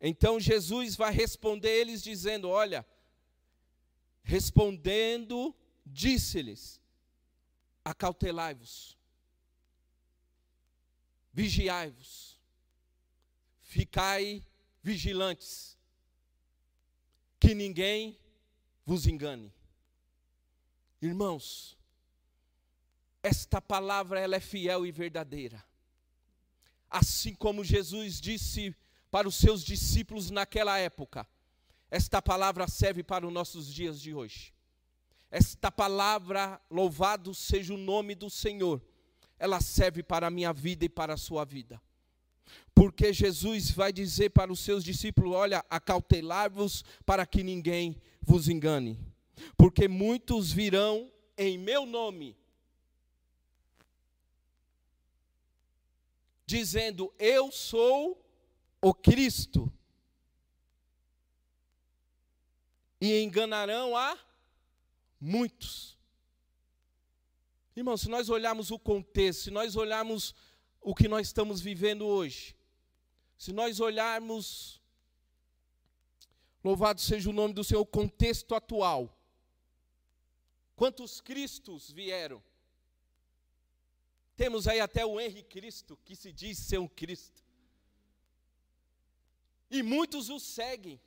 Então 0.00 0.38
Jesus 0.38 0.96
vai 0.96 1.12
responder 1.12 1.70
eles 1.70 2.02
dizendo: 2.02 2.48
Olha, 2.48 2.86
respondendo, 4.22 5.54
disse-lhes: 5.84 6.80
Acautelai-vos, 7.84 8.96
vigiai-vos, 11.32 12.38
ficai 13.60 14.44
vigilantes, 14.82 15.78
que 17.40 17.54
ninguém 17.54 18.18
vos 18.84 19.06
engane. 19.06 19.52
Irmãos, 21.00 21.76
esta 23.22 23.60
palavra 23.60 24.20
ela 24.20 24.36
é 24.36 24.40
fiel 24.40 24.86
e 24.86 24.92
verdadeira. 24.92 25.64
Assim 26.90 27.34
como 27.34 27.64
Jesus 27.64 28.20
disse 28.20 28.74
para 29.14 29.28
os 29.28 29.36
seus 29.36 29.62
discípulos 29.62 30.28
naquela 30.28 30.76
época, 30.76 31.24
esta 31.88 32.20
palavra 32.20 32.66
serve 32.66 33.04
para 33.04 33.24
os 33.24 33.32
nossos 33.32 33.72
dias 33.72 34.00
de 34.00 34.12
hoje. 34.12 34.52
Esta 35.30 35.70
palavra, 35.70 36.60
louvado 36.68 37.32
seja 37.32 37.74
o 37.74 37.76
nome 37.76 38.16
do 38.16 38.28
Senhor, 38.28 38.82
ela 39.38 39.60
serve 39.60 40.02
para 40.02 40.26
a 40.26 40.30
minha 40.32 40.52
vida 40.52 40.84
e 40.84 40.88
para 40.88 41.14
a 41.14 41.16
sua 41.16 41.44
vida. 41.44 41.80
Porque 42.74 43.12
Jesus 43.12 43.70
vai 43.70 43.92
dizer 43.92 44.30
para 44.30 44.52
os 44.52 44.58
seus 44.58 44.82
discípulos: 44.82 45.32
Olha, 45.32 45.64
acautelai-vos 45.70 46.84
para 47.06 47.24
que 47.24 47.44
ninguém 47.44 48.02
vos 48.20 48.48
engane. 48.48 48.98
Porque 49.56 49.86
muitos 49.86 50.50
virão 50.50 51.08
em 51.38 51.56
meu 51.56 51.86
nome, 51.86 52.36
dizendo: 56.44 57.14
Eu 57.16 57.52
sou 57.52 58.23
o 58.84 58.92
Cristo. 58.92 59.72
E 63.00 63.22
enganarão 63.22 63.96
a 63.96 64.18
muitos. 65.18 65.98
Irmãos, 67.74 68.02
se 68.02 68.10
nós 68.10 68.28
olharmos 68.28 68.70
o 68.70 68.78
contexto, 68.78 69.44
se 69.44 69.50
nós 69.50 69.74
olharmos 69.74 70.34
o 70.82 70.94
que 70.94 71.08
nós 71.08 71.28
estamos 71.28 71.62
vivendo 71.62 72.06
hoje, 72.06 72.54
se 73.38 73.54
nós 73.54 73.80
olharmos, 73.80 74.82
louvado 76.62 77.00
seja 77.00 77.30
o 77.30 77.32
nome 77.32 77.54
do 77.54 77.64
Senhor, 77.64 77.80
o 77.80 77.86
contexto 77.86 78.54
atual, 78.54 79.18
quantos 80.76 81.22
Cristos 81.22 81.90
vieram? 81.90 82.42
Temos 84.36 84.68
aí 84.68 84.78
até 84.78 85.06
o 85.06 85.18
Henri 85.18 85.42
Cristo, 85.42 85.98
que 86.04 86.14
se 86.14 86.30
diz 86.30 86.58
ser 86.58 86.78
um 86.78 86.88
Cristo. 86.88 87.43
E 89.70 89.82
muitos 89.82 90.28
o 90.28 90.38
seguem. 90.38 91.00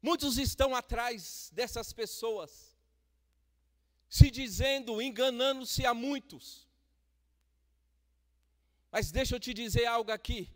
Muitos 0.00 0.36
estão 0.36 0.74
atrás 0.74 1.50
dessas 1.54 1.92
pessoas, 1.92 2.76
se 4.08 4.30
dizendo, 4.30 5.00
enganando-se 5.00 5.86
a 5.86 5.94
muitos. 5.94 6.68
Mas 8.92 9.10
deixa 9.10 9.34
eu 9.34 9.40
te 9.40 9.54
dizer 9.54 9.86
algo 9.86 10.10
aqui. 10.10 10.50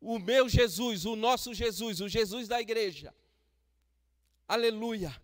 O 0.00 0.18
meu 0.18 0.48
Jesus, 0.48 1.06
o 1.06 1.16
nosso 1.16 1.54
Jesus, 1.54 2.00
o 2.00 2.08
Jesus 2.08 2.46
da 2.46 2.60
igreja, 2.60 3.14
aleluia, 4.46 5.20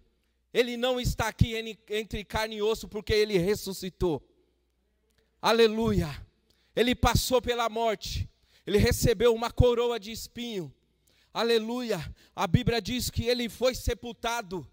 ele 0.52 0.76
não 0.76 0.98
está 0.98 1.28
aqui 1.28 1.54
entre 1.88 2.24
carne 2.24 2.56
e 2.56 2.62
osso 2.62 2.88
porque 2.88 3.12
ele 3.12 3.36
ressuscitou. 3.36 4.22
Aleluia. 5.42 6.08
Ele 6.74 6.94
passou 6.94 7.42
pela 7.42 7.68
morte. 7.68 8.30
Ele 8.66 8.78
recebeu 8.78 9.34
uma 9.34 9.50
coroa 9.50 9.98
de 9.98 10.10
espinho. 10.10 10.72
Aleluia. 11.32 12.00
A 12.34 12.46
Bíblia 12.46 12.80
diz 12.80 13.10
que 13.10 13.24
ele 13.24 13.48
foi 13.48 13.74
sepultado. 13.74 14.66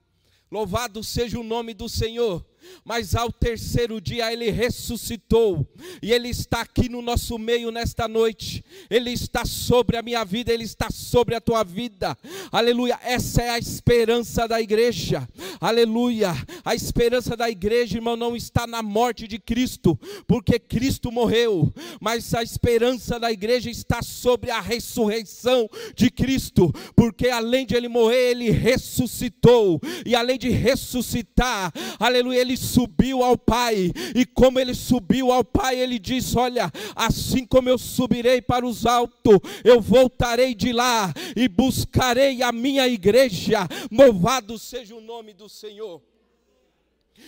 Louvado 0.49 1.03
seja 1.03 1.39
o 1.39 1.43
nome 1.43 1.73
do 1.73 1.87
Senhor 1.87 2.45
mas 2.83 3.15
ao 3.15 3.31
terceiro 3.31 3.99
dia 4.01 4.31
ele 4.31 4.49
ressuscitou, 4.49 5.67
e 6.01 6.11
ele 6.11 6.29
está 6.29 6.61
aqui 6.61 6.89
no 6.89 7.01
nosso 7.01 7.37
meio 7.37 7.71
nesta 7.71 8.07
noite, 8.07 8.63
ele 8.89 9.11
está 9.11 9.45
sobre 9.45 9.97
a 9.97 10.01
minha 10.01 10.23
vida, 10.23 10.51
ele 10.51 10.63
está 10.63 10.89
sobre 10.89 11.35
a 11.35 11.41
tua 11.41 11.63
vida, 11.63 12.17
aleluia. 12.51 12.99
Essa 13.03 13.41
é 13.41 13.49
a 13.49 13.59
esperança 13.59 14.47
da 14.47 14.61
igreja, 14.61 15.27
aleluia. 15.59 16.35
A 16.63 16.75
esperança 16.75 17.35
da 17.35 17.49
igreja, 17.49 17.97
irmão, 17.97 18.15
não 18.15 18.35
está 18.35 18.67
na 18.67 18.81
morte 18.81 19.27
de 19.27 19.39
Cristo, 19.39 19.99
porque 20.27 20.59
Cristo 20.59 21.11
morreu, 21.11 21.73
mas 21.99 22.33
a 22.33 22.43
esperança 22.43 23.19
da 23.19 23.31
igreja 23.31 23.69
está 23.69 24.01
sobre 24.01 24.51
a 24.51 24.59
ressurreição 24.59 25.69
de 25.95 26.09
Cristo, 26.09 26.71
porque 26.95 27.29
além 27.29 27.65
de 27.65 27.75
ele 27.75 27.87
morrer, 27.87 28.31
ele 28.31 28.49
ressuscitou, 28.51 29.79
e 30.05 30.15
além 30.15 30.37
de 30.37 30.49
ressuscitar, 30.49 31.71
aleluia, 31.99 32.41
ele 32.41 32.50
ele 32.51 32.57
subiu 32.57 33.23
ao 33.23 33.37
Pai, 33.37 33.91
e 34.15 34.25
como 34.25 34.59
ele 34.59 34.73
subiu 34.73 35.31
ao 35.31 35.43
Pai, 35.43 35.79
ele 35.79 35.97
disse: 35.97 36.37
Olha, 36.37 36.71
assim 36.95 37.45
como 37.45 37.69
eu 37.69 37.77
subirei 37.77 38.41
para 38.41 38.65
os 38.65 38.85
altos, 38.85 39.39
eu 39.63 39.79
voltarei 39.79 40.53
de 40.53 40.73
lá 40.73 41.13
e 41.35 41.47
buscarei 41.47 42.41
a 42.43 42.51
minha 42.51 42.87
igreja. 42.87 43.67
Louvado 43.91 44.59
seja 44.59 44.95
o 44.95 45.01
nome 45.01 45.33
do 45.33 45.47
Senhor. 45.47 46.01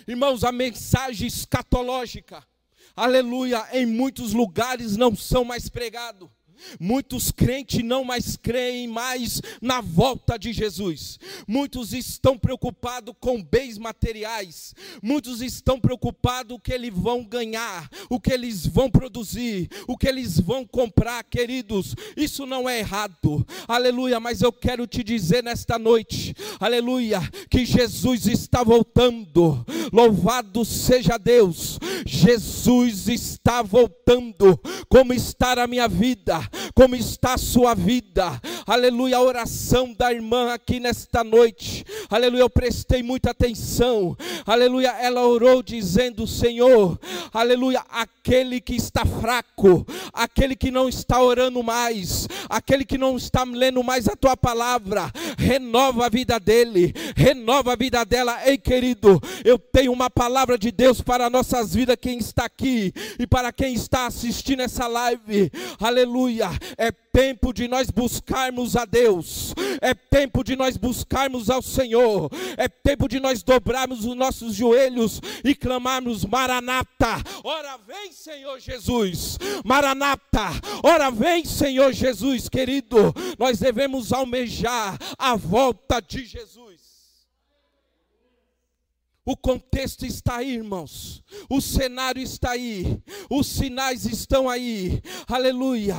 Irmãos, 0.07 0.43
a 0.43 0.51
mensagem 0.51 1.27
escatológica, 1.27 2.43
aleluia, 2.95 3.65
em 3.71 3.85
muitos 3.85 4.33
lugares 4.33 4.97
não 4.97 5.15
são 5.15 5.45
mais 5.45 5.69
pregados 5.69 6.29
Muitos 6.79 7.31
crentes 7.31 7.83
não 7.83 8.03
mais 8.03 8.35
creem 8.35 8.87
mais 8.87 9.41
na 9.61 9.81
volta 9.81 10.37
de 10.37 10.53
Jesus. 10.53 11.19
Muitos 11.47 11.93
estão 11.93 12.37
preocupados 12.37 13.13
com 13.19 13.41
bens 13.41 13.77
materiais. 13.77 14.73
Muitos 15.01 15.41
estão 15.41 15.79
preocupados 15.79 16.55
o 16.55 16.59
que 16.59 16.73
eles 16.73 16.93
vão 16.93 17.23
ganhar, 17.23 17.89
o 18.09 18.19
que 18.19 18.31
eles 18.31 18.65
vão 18.65 18.89
produzir, 18.89 19.69
o 19.87 19.97
que 19.97 20.07
eles 20.07 20.39
vão 20.39 20.65
comprar, 20.65 21.23
queridos. 21.23 21.95
Isso 22.15 22.45
não 22.45 22.67
é 22.67 22.79
errado. 22.79 23.45
Aleluia, 23.67 24.19
mas 24.19 24.41
eu 24.41 24.51
quero 24.51 24.87
te 24.87 25.03
dizer 25.03 25.43
nesta 25.43 25.77
noite, 25.77 26.35
aleluia, 26.59 27.21
que 27.49 27.65
Jesus 27.65 28.27
está 28.27 28.63
voltando. 28.63 29.65
Louvado 29.91 30.65
seja 30.65 31.17
Deus. 31.17 31.79
Jesus 32.05 33.07
está 33.07 33.61
voltando. 33.61 34.59
Como 34.89 35.13
está 35.13 35.53
a 35.53 35.67
minha 35.67 35.87
vida? 35.87 36.42
Como 36.73 36.95
está 36.95 37.33
a 37.33 37.37
sua 37.37 37.73
vida. 37.73 38.41
Aleluia, 38.65 39.17
a 39.17 39.21
oração 39.21 39.93
da 39.93 40.11
irmã 40.11 40.53
aqui 40.53 40.79
nesta 40.79 41.23
noite. 41.23 41.85
Aleluia, 42.09 42.41
eu 42.41 42.49
prestei 42.49 43.03
muita 43.03 43.31
atenção. 43.31 44.17
Aleluia, 44.45 44.89
ela 44.99 45.25
orou 45.25 45.61
dizendo: 45.61 46.25
Senhor, 46.25 46.99
aleluia, 47.33 47.83
aquele 47.89 48.59
que 48.59 48.75
está 48.75 49.05
fraco, 49.05 49.85
aquele 50.11 50.55
que 50.55 50.71
não 50.71 50.89
está 50.89 51.21
orando 51.21 51.61
mais, 51.61 52.27
aquele 52.49 52.85
que 52.85 52.97
não 52.97 53.17
está 53.17 53.43
lendo 53.43 53.83
mais 53.83 54.07
a 54.07 54.15
tua 54.15 54.35
palavra, 54.35 55.11
renova 55.37 56.05
a 56.05 56.09
vida 56.09 56.39
dele, 56.39 56.93
renova 57.15 57.73
a 57.73 57.75
vida 57.75 58.03
dela. 58.03 58.39
Ei, 58.45 58.57
querido, 58.57 59.21
eu 59.43 59.59
tenho 59.59 59.91
uma 59.91 60.09
palavra 60.09 60.57
de 60.57 60.71
Deus 60.71 61.01
para 61.01 61.29
nossas 61.29 61.73
vidas, 61.73 61.97
quem 61.99 62.17
está 62.17 62.45
aqui 62.45 62.93
e 63.19 63.27
para 63.27 63.51
quem 63.51 63.73
está 63.73 64.07
assistindo 64.07 64.61
essa 64.61 64.87
live. 64.87 65.51
Aleluia. 65.79 66.49
É 66.77 66.91
tempo 66.91 67.53
de 67.53 67.67
nós 67.67 67.89
buscarmos 67.89 68.75
a 68.75 68.85
Deus, 68.85 69.53
é 69.81 69.93
tempo 69.93 70.43
de 70.43 70.55
nós 70.55 70.77
buscarmos 70.77 71.49
ao 71.49 71.61
Senhor, 71.61 72.29
é 72.57 72.67
tempo 72.67 73.07
de 73.07 73.19
nós 73.19 73.43
dobrarmos 73.43 74.05
os 74.05 74.15
nossos 74.15 74.55
joelhos 74.55 75.21
e 75.43 75.53
clamarmos: 75.53 76.25
Maranata, 76.25 77.21
ora 77.43 77.77
vem, 77.77 78.11
Senhor 78.11 78.59
Jesus, 78.59 79.37
Maranata, 79.63 80.49
ora 80.83 81.09
vem, 81.11 81.45
Senhor 81.45 81.93
Jesus, 81.93 82.49
querido, 82.49 83.13
nós 83.37 83.59
devemos 83.59 84.11
almejar 84.11 84.97
a 85.17 85.35
volta 85.35 86.01
de 86.01 86.25
Jesus. 86.25 86.82
O 89.25 89.37
contexto 89.37 90.05
está 90.05 90.37
aí, 90.37 90.55
irmãos. 90.55 91.23
O 91.49 91.61
cenário 91.61 92.21
está 92.21 92.51
aí. 92.51 93.01
Os 93.29 93.47
sinais 93.47 94.05
estão 94.05 94.49
aí. 94.49 95.01
Aleluia. 95.27 95.95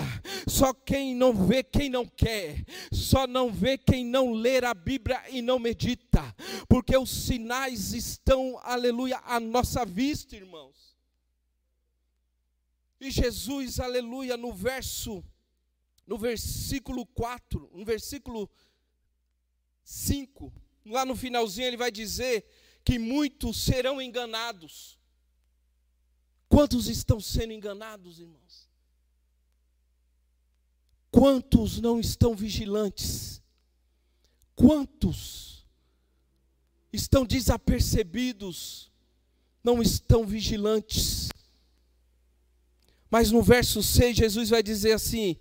Só 0.47 0.75
quem 0.75 1.15
não 1.15 1.33
vê, 1.33 1.63
quem 1.63 1.89
não 1.89 2.05
quer. 2.05 2.63
Só 2.93 3.27
não 3.27 3.51
vê 3.51 3.79
quem 3.79 4.05
não 4.05 4.33
ler 4.33 4.63
a 4.65 4.75
Bíblia 4.75 5.23
e 5.31 5.41
não 5.41 5.59
medita. 5.59 6.23
Porque 6.69 6.95
os 6.99 7.09
sinais 7.09 7.95
estão, 7.95 8.59
aleluia, 8.63 9.19
à 9.25 9.41
nossa 9.41 9.87
vista, 9.87 10.37
irmãos. 10.37 10.95
E 13.01 13.11
Jesus, 13.11 13.81
aleluia, 13.81 14.37
no 14.37 14.53
verso, 14.53 15.25
no 16.07 16.19
versículo 16.19 17.07
4, 17.07 17.71
no 17.73 17.85
versículo 17.87 18.51
5, 19.83 20.53
lá 20.87 21.07
no 21.07 21.17
finalzinho 21.17 21.67
ele 21.67 21.77
vai 21.77 21.91
dizer 21.91 22.47
que 22.85 22.99
muitos 22.99 23.57
serão 23.57 24.01
enganados. 24.01 24.99
Quantos 26.49 26.87
estão 26.89 27.19
sendo 27.19 27.53
enganados, 27.53 28.21
irmãos? 28.21 28.69
Quantos 31.11 31.81
não 31.81 31.99
estão 31.99 32.35
vigilantes? 32.35 33.43
Quantos 34.55 35.67
estão 36.93 37.25
desapercebidos, 37.25 38.93
não 39.63 39.81
estão 39.81 40.27
vigilantes? 40.27 41.29
Mas 43.11 43.31
no 43.31 43.43
verso 43.43 43.83
6, 43.83 44.17
Jesus 44.17 44.51
vai 44.51 44.63
dizer 44.63 44.93
assim: 44.93 45.37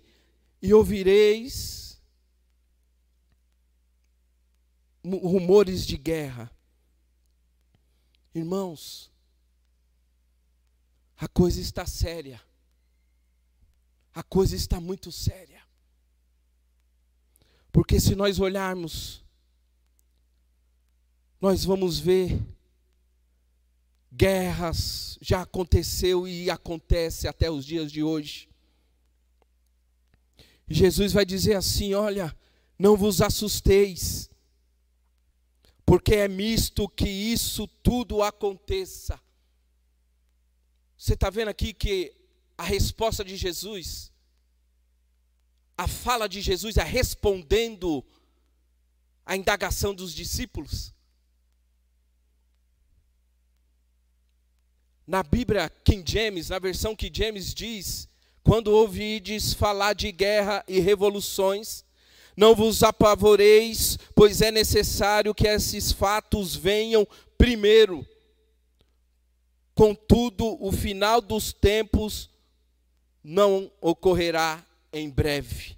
E 0.62 0.72
ouvireis 0.72 2.00
rumores 5.04 5.86
de 5.86 5.96
guerra. 5.96 6.53
Irmãos, 8.34 9.10
a 11.16 11.28
coisa 11.28 11.60
está 11.60 11.86
séria. 11.86 12.40
A 14.12 14.22
coisa 14.22 14.56
está 14.56 14.80
muito 14.80 15.12
séria. 15.12 15.62
Porque 17.70 18.00
se 18.00 18.14
nós 18.14 18.38
olharmos, 18.38 19.24
nós 21.40 21.64
vamos 21.64 21.98
ver 21.98 22.40
guerras, 24.12 25.18
já 25.20 25.42
aconteceu 25.42 26.26
e 26.26 26.48
acontece 26.48 27.26
até 27.26 27.50
os 27.50 27.64
dias 27.64 27.90
de 27.90 28.02
hoje. 28.02 28.48
Jesus 30.68 31.12
vai 31.12 31.24
dizer 31.24 31.54
assim: 31.54 31.94
olha, 31.94 32.34
não 32.78 32.96
vos 32.96 33.20
assusteis, 33.20 34.30
porque 35.84 36.14
é 36.14 36.28
misto 36.28 36.88
que 36.88 37.08
isso 37.08 37.66
tudo 37.82 38.22
aconteça. 38.22 39.20
Você 40.96 41.14
está 41.14 41.28
vendo 41.28 41.48
aqui 41.48 41.74
que 41.74 42.14
a 42.56 42.62
resposta 42.62 43.24
de 43.24 43.36
Jesus, 43.36 44.12
a 45.76 45.86
fala 45.86 46.28
de 46.28 46.40
Jesus 46.40 46.76
é 46.76 46.84
respondendo 46.84 48.04
à 49.26 49.36
indagação 49.36 49.94
dos 49.94 50.14
discípulos. 50.14 50.94
Na 55.06 55.22
Bíblia 55.22 55.68
King 55.68 56.10
James, 56.10 56.48
na 56.48 56.58
versão 56.58 56.96
que 56.96 57.10
James 57.12 57.52
diz, 57.52 58.08
quando 58.42 58.68
ouvides 58.68 59.52
falar 59.52 59.92
de 59.92 60.10
guerra 60.10 60.64
e 60.66 60.80
revoluções, 60.80 61.84
não 62.36 62.54
vos 62.54 62.82
apavoreis, 62.82 63.96
pois 64.14 64.40
é 64.40 64.50
necessário 64.50 65.34
que 65.34 65.46
esses 65.46 65.92
fatos 65.92 66.56
venham 66.56 67.06
primeiro. 67.38 68.06
Contudo, 69.74 70.56
o 70.60 70.72
final 70.72 71.20
dos 71.20 71.52
tempos 71.52 72.30
não 73.22 73.70
ocorrerá 73.80 74.64
em 74.92 75.08
breve. 75.08 75.76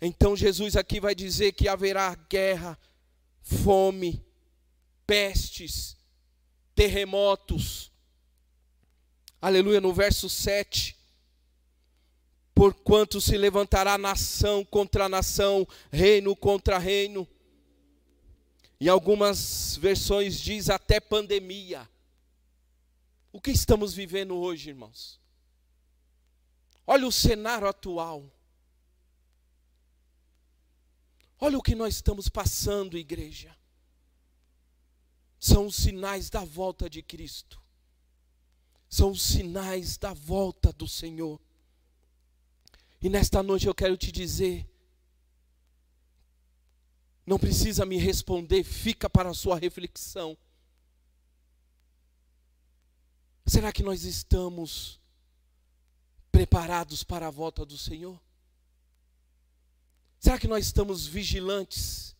Então 0.00 0.36
Jesus 0.36 0.76
aqui 0.76 1.00
vai 1.00 1.14
dizer 1.14 1.52
que 1.52 1.68
haverá 1.68 2.14
guerra, 2.14 2.78
fome, 3.42 4.24
pestes, 5.06 5.96
terremotos. 6.74 7.90
Aleluia, 9.40 9.80
no 9.80 9.92
verso 9.92 10.28
7 10.28 10.99
porquanto 12.60 13.22
se 13.22 13.38
levantará 13.38 13.96
nação 13.96 14.62
contra 14.62 15.08
nação, 15.08 15.66
reino 15.90 16.36
contra 16.36 16.76
reino. 16.76 17.26
Em 18.78 18.86
algumas 18.86 19.78
versões 19.78 20.38
diz 20.38 20.68
até 20.68 21.00
pandemia. 21.00 21.88
O 23.32 23.40
que 23.40 23.50
estamos 23.50 23.94
vivendo 23.94 24.36
hoje, 24.36 24.68
irmãos? 24.68 25.18
Olha 26.86 27.06
o 27.06 27.10
cenário 27.10 27.66
atual. 27.66 28.30
Olha 31.38 31.56
o 31.56 31.62
que 31.62 31.74
nós 31.74 31.94
estamos 31.94 32.28
passando, 32.28 32.98
igreja. 32.98 33.56
São 35.38 35.64
os 35.64 35.76
sinais 35.76 36.28
da 36.28 36.44
volta 36.44 36.90
de 36.90 37.02
Cristo. 37.02 37.58
São 38.86 39.12
os 39.12 39.22
sinais 39.22 39.96
da 39.96 40.12
volta 40.12 40.70
do 40.74 40.86
Senhor. 40.86 41.40
E 43.02 43.08
nesta 43.08 43.42
noite 43.42 43.66
eu 43.66 43.74
quero 43.74 43.96
te 43.96 44.12
dizer, 44.12 44.68
não 47.24 47.38
precisa 47.38 47.86
me 47.86 47.96
responder, 47.96 48.62
fica 48.62 49.08
para 49.08 49.30
a 49.30 49.34
sua 49.34 49.58
reflexão. 49.58 50.36
Será 53.46 53.72
que 53.72 53.82
nós 53.82 54.04
estamos 54.04 55.00
preparados 56.30 57.02
para 57.02 57.28
a 57.28 57.30
volta 57.30 57.64
do 57.64 57.78
Senhor? 57.78 58.20
Será 60.18 60.38
que 60.38 60.46
nós 60.46 60.66
estamos 60.66 61.06
vigilantes? 61.06 62.14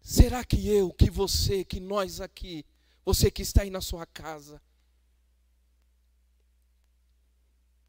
Será 0.00 0.42
que 0.42 0.66
eu, 0.66 0.92
que 0.92 1.10
você, 1.10 1.64
que 1.64 1.78
nós 1.80 2.20
aqui, 2.20 2.64
você 3.04 3.30
que 3.30 3.42
está 3.42 3.62
aí 3.62 3.70
na 3.70 3.80
sua 3.80 4.06
casa, 4.06 4.60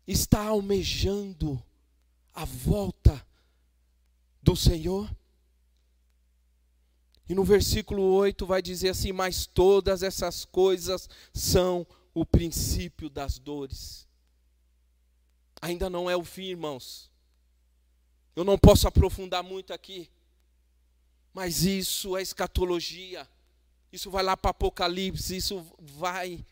está 0.07 0.45
almejando 0.45 1.61
a 2.33 2.45
volta 2.45 3.25
do 4.41 4.55
Senhor? 4.55 5.09
E 7.27 7.33
no 7.33 7.43
versículo 7.43 8.03
8 8.03 8.45
vai 8.45 8.61
dizer 8.61 8.89
assim: 8.89 9.11
Mas 9.11 9.45
todas 9.45 10.03
essas 10.03 10.45
coisas 10.45 11.09
são 11.33 11.85
o 12.13 12.25
princípio 12.25 13.09
das 13.09 13.39
dores. 13.39 14.07
Ainda 15.61 15.89
não 15.89 16.09
é 16.09 16.15
o 16.15 16.23
fim, 16.23 16.49
irmãos. 16.49 17.11
Eu 18.35 18.43
não 18.43 18.57
posso 18.57 18.87
aprofundar 18.87 19.41
muito 19.41 19.73
aqui, 19.73 20.09
mas 21.33 21.63
isso 21.63 22.15
é 22.15 22.21
escatologia. 22.21 23.27
Isso 23.91 24.11
vai 24.11 24.23
lá 24.23 24.35
para 24.35 24.51
Apocalipse, 24.51 25.37
isso 25.37 25.65
vai 25.79 26.45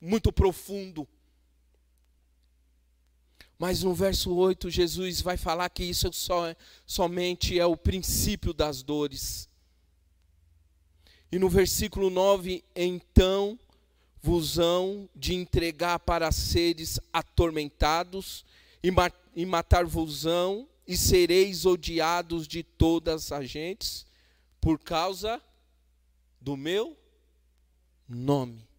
muito 0.00 0.32
profundo. 0.32 1.06
Mas 3.60 3.82
no 3.82 3.92
verso 3.92 4.34
8, 4.34 4.70
Jesus 4.70 5.20
vai 5.20 5.36
falar 5.36 5.68
que 5.68 5.84
isso 5.84 6.10
só, 6.14 6.56
somente 6.86 7.60
é 7.60 7.66
o 7.66 7.76
princípio 7.76 8.54
das 8.54 8.82
dores. 8.82 9.50
E 11.30 11.38
no 11.38 11.46
versículo 11.46 12.08
9, 12.08 12.64
então 12.74 13.60
vos 14.22 14.58
hão 14.58 15.06
de 15.14 15.34
entregar 15.34 15.98
para 15.98 16.32
seres 16.32 16.98
atormentados, 17.12 18.46
e, 18.82 18.90
ma 18.90 19.12
e 19.36 19.44
matar-vos-ão, 19.44 20.66
e 20.88 20.96
sereis 20.96 21.66
odiados 21.66 22.48
de 22.48 22.62
todas 22.62 23.30
as 23.30 23.46
gentes, 23.46 24.06
por 24.58 24.78
causa 24.78 25.38
do 26.40 26.56
meu 26.56 26.96
nome. 28.08 28.69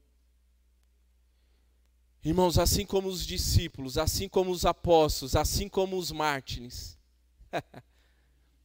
Irmãos, 2.24 2.60
assim 2.60 2.86
como 2.86 3.08
os 3.08 3.26
discípulos, 3.26 3.98
assim 3.98 4.30
como 4.30 4.52
os 4.52 4.64
apóstolos, 4.64 5.36
assim 5.36 5.68
como 5.68 5.98
os 5.98 6.12
mártires, 6.12 6.98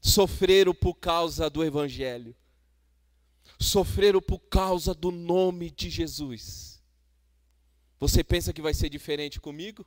sofreram 0.01 0.75
por 0.75 0.95
causa 0.95 1.49
do 1.49 1.65
Evangelho, 1.65 2.37
sofreram 3.59 4.21
por 4.21 4.41
causa 4.41 4.93
do 4.93 5.11
nome 5.11 5.71
de 5.71 5.89
Jesus. 5.89 6.83
Você 7.99 8.23
pensa 8.23 8.53
que 8.53 8.61
vai 8.61 8.75
ser 8.75 8.91
diferente 8.91 9.41
comigo? 9.41 9.87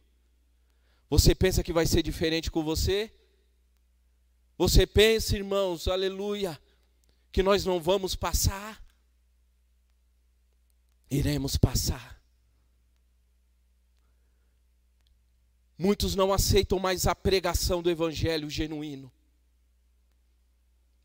Você 1.08 1.36
pensa 1.36 1.64
que 1.64 1.72
vai 1.72 1.86
ser 1.86 2.02
diferente 2.02 2.50
com 2.50 2.64
você? 2.64 3.14
Você 4.58 4.88
pensa, 4.88 5.38
irmãos, 5.38 5.88
aleluia, 5.88 6.60
que 7.32 7.44
nós 7.44 7.66
não 7.66 7.80
vamos 7.80 8.16
passar? 8.16 8.84
Iremos 11.10 11.56
passar. 11.56 12.19
Muitos 15.82 16.14
não 16.14 16.34
aceitam 16.34 16.78
mais 16.78 17.08
a 17.08 17.16
pregação 17.16 17.82
do 17.82 17.90
evangelho 17.90 18.50
genuíno. 18.50 19.10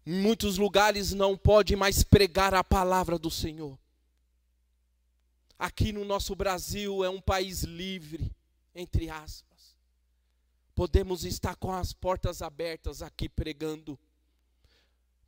Em 0.05 0.21
muitos 0.21 0.59
lugares 0.59 1.13
não 1.13 1.37
pode 1.37 1.77
mais 1.77 2.03
pregar 2.03 2.53
a 2.53 2.65
palavra 2.65 3.17
do 3.17 3.31
Senhor. 3.31 3.79
Aqui 5.57 5.93
no 5.93 6.05
nosso 6.05 6.35
Brasil 6.35 7.05
é 7.05 7.09
um 7.09 7.21
país 7.21 7.63
livre, 7.63 8.29
entre 8.75 9.09
aspas. 9.09 9.77
Podemos 10.75 11.25
estar 11.25 11.55
com 11.55 11.73
as 11.73 11.93
portas 11.93 12.43
abertas 12.43 13.01
aqui 13.01 13.29
pregando. 13.29 13.97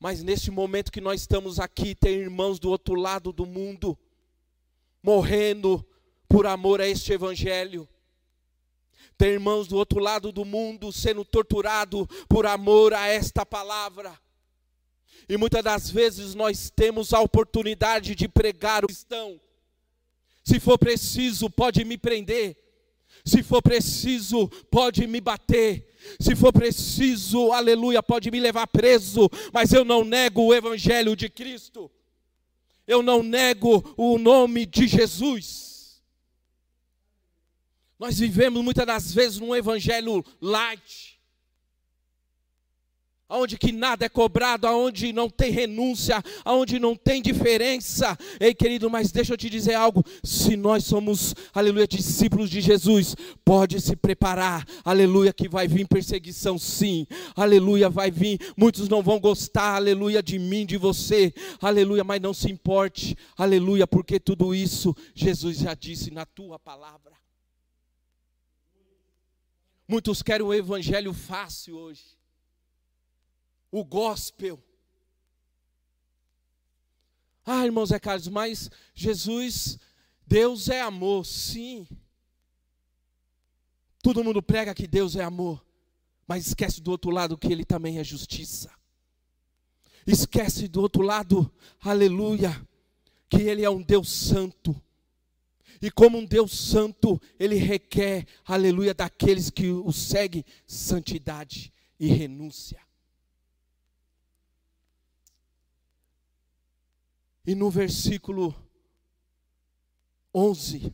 Mas 0.00 0.24
neste 0.24 0.50
momento 0.50 0.90
que 0.90 1.00
nós 1.00 1.20
estamos 1.20 1.60
aqui, 1.60 1.94
tem 1.94 2.16
irmãos 2.16 2.58
do 2.58 2.68
outro 2.68 2.96
lado 2.96 3.32
do 3.32 3.46
mundo 3.46 3.96
morrendo 5.00 5.86
por 6.28 6.48
amor 6.48 6.80
a 6.80 6.88
este 6.88 7.12
evangelho 7.12 7.88
tem 9.16 9.30
irmãos 9.30 9.66
do 9.66 9.76
outro 9.76 9.98
lado 9.98 10.30
do 10.30 10.44
mundo 10.44 10.92
sendo 10.92 11.24
torturado 11.24 12.06
por 12.28 12.46
amor 12.46 12.92
a 12.92 13.06
esta 13.06 13.46
palavra. 13.46 14.18
E 15.28 15.36
muitas 15.36 15.64
das 15.64 15.90
vezes 15.90 16.34
nós 16.34 16.70
temos 16.70 17.12
a 17.12 17.20
oportunidade 17.20 18.14
de 18.14 18.28
pregar 18.28 18.84
o 18.84 18.88
cristão. 18.88 19.40
Se 20.44 20.60
for 20.60 20.78
preciso, 20.78 21.50
pode 21.50 21.84
me 21.84 21.98
prender. 21.98 22.56
Se 23.24 23.42
for 23.42 23.60
preciso, 23.60 24.48
pode 24.70 25.06
me 25.06 25.20
bater. 25.20 25.92
Se 26.20 26.36
for 26.36 26.52
preciso, 26.52 27.50
aleluia, 27.50 28.00
pode 28.02 28.30
me 28.30 28.38
levar 28.38 28.68
preso. 28.68 29.28
Mas 29.52 29.72
eu 29.72 29.84
não 29.84 30.04
nego 30.04 30.42
o 30.42 30.54
Evangelho 30.54 31.16
de 31.16 31.28
Cristo. 31.28 31.90
Eu 32.86 33.02
não 33.02 33.22
nego 33.22 33.94
o 33.96 34.16
nome 34.18 34.64
de 34.64 34.86
Jesus. 34.86 35.65
Nós 37.98 38.18
vivemos 38.18 38.62
muitas 38.62 38.86
das 38.86 39.12
vezes 39.12 39.38
num 39.38 39.56
evangelho 39.56 40.24
light, 40.40 41.16
onde 43.28 43.58
que 43.58 43.72
nada 43.72 44.04
é 44.04 44.08
cobrado, 44.08 44.66
aonde 44.66 45.12
não 45.12 45.28
tem 45.28 45.50
renúncia, 45.50 46.22
aonde 46.44 46.78
não 46.78 46.94
tem 46.94 47.20
diferença. 47.20 48.16
Ei, 48.38 48.54
querido, 48.54 48.88
mas 48.88 49.10
deixa 49.10 49.32
eu 49.32 49.36
te 49.36 49.48
dizer 49.48 49.74
algo: 49.74 50.04
se 50.22 50.56
nós 50.56 50.84
somos, 50.84 51.34
aleluia, 51.54 51.86
discípulos 51.86 52.50
de 52.50 52.60
Jesus, 52.60 53.16
pode 53.44 53.80
se 53.80 53.96
preparar, 53.96 54.64
aleluia, 54.84 55.32
que 55.32 55.48
vai 55.48 55.66
vir 55.66 55.88
perseguição, 55.88 56.58
sim, 56.58 57.06
aleluia, 57.34 57.88
vai 57.88 58.10
vir. 58.10 58.38
Muitos 58.56 58.88
não 58.88 59.02
vão 59.02 59.18
gostar, 59.18 59.76
aleluia, 59.76 60.22
de 60.22 60.38
mim, 60.38 60.66
de 60.66 60.76
você, 60.76 61.32
aleluia, 61.60 62.04
mas 62.04 62.20
não 62.20 62.34
se 62.34 62.50
importe, 62.50 63.16
aleluia, 63.36 63.86
porque 63.86 64.20
tudo 64.20 64.54
isso 64.54 64.94
Jesus 65.14 65.58
já 65.58 65.74
disse 65.74 66.10
na 66.10 66.26
tua 66.26 66.58
palavra. 66.58 67.25
Muitos 69.88 70.22
querem 70.22 70.44
o 70.44 70.52
evangelho 70.52 71.12
fácil 71.12 71.76
hoje. 71.76 72.18
O 73.70 73.84
gospel. 73.84 74.62
Ah, 77.44 77.64
irmãos 77.64 77.92
é 77.92 78.00
Carlos, 78.00 78.26
mas 78.26 78.68
Jesus, 78.94 79.78
Deus 80.26 80.68
é 80.68 80.80
amor, 80.80 81.24
sim. 81.24 81.86
Todo 84.02 84.24
mundo 84.24 84.42
prega 84.42 84.74
que 84.74 84.86
Deus 84.86 85.14
é 85.14 85.22
amor, 85.22 85.64
mas 86.26 86.48
esquece 86.48 86.80
do 86.80 86.90
outro 86.90 87.10
lado 87.10 87.38
que 87.38 87.46
Ele 87.46 87.64
também 87.64 87.98
é 87.98 88.04
justiça. 88.04 88.70
Esquece 90.04 90.66
do 90.66 90.80
outro 90.80 91.02
lado, 91.02 91.52
aleluia, 91.80 92.50
que 93.28 93.42
Ele 93.42 93.64
é 93.64 93.70
um 93.70 93.82
Deus 93.82 94.08
santo. 94.08 94.80
E 95.80 95.90
como 95.90 96.18
um 96.18 96.24
Deus 96.24 96.52
santo, 96.52 97.20
ele 97.38 97.56
requer, 97.56 98.26
aleluia, 98.44 98.94
daqueles 98.94 99.50
que 99.50 99.70
o 99.70 99.92
seguem, 99.92 100.44
santidade 100.66 101.72
e 101.98 102.06
renúncia. 102.08 102.80
E 107.46 107.54
no 107.54 107.70
versículo 107.70 108.54
11, 110.34 110.92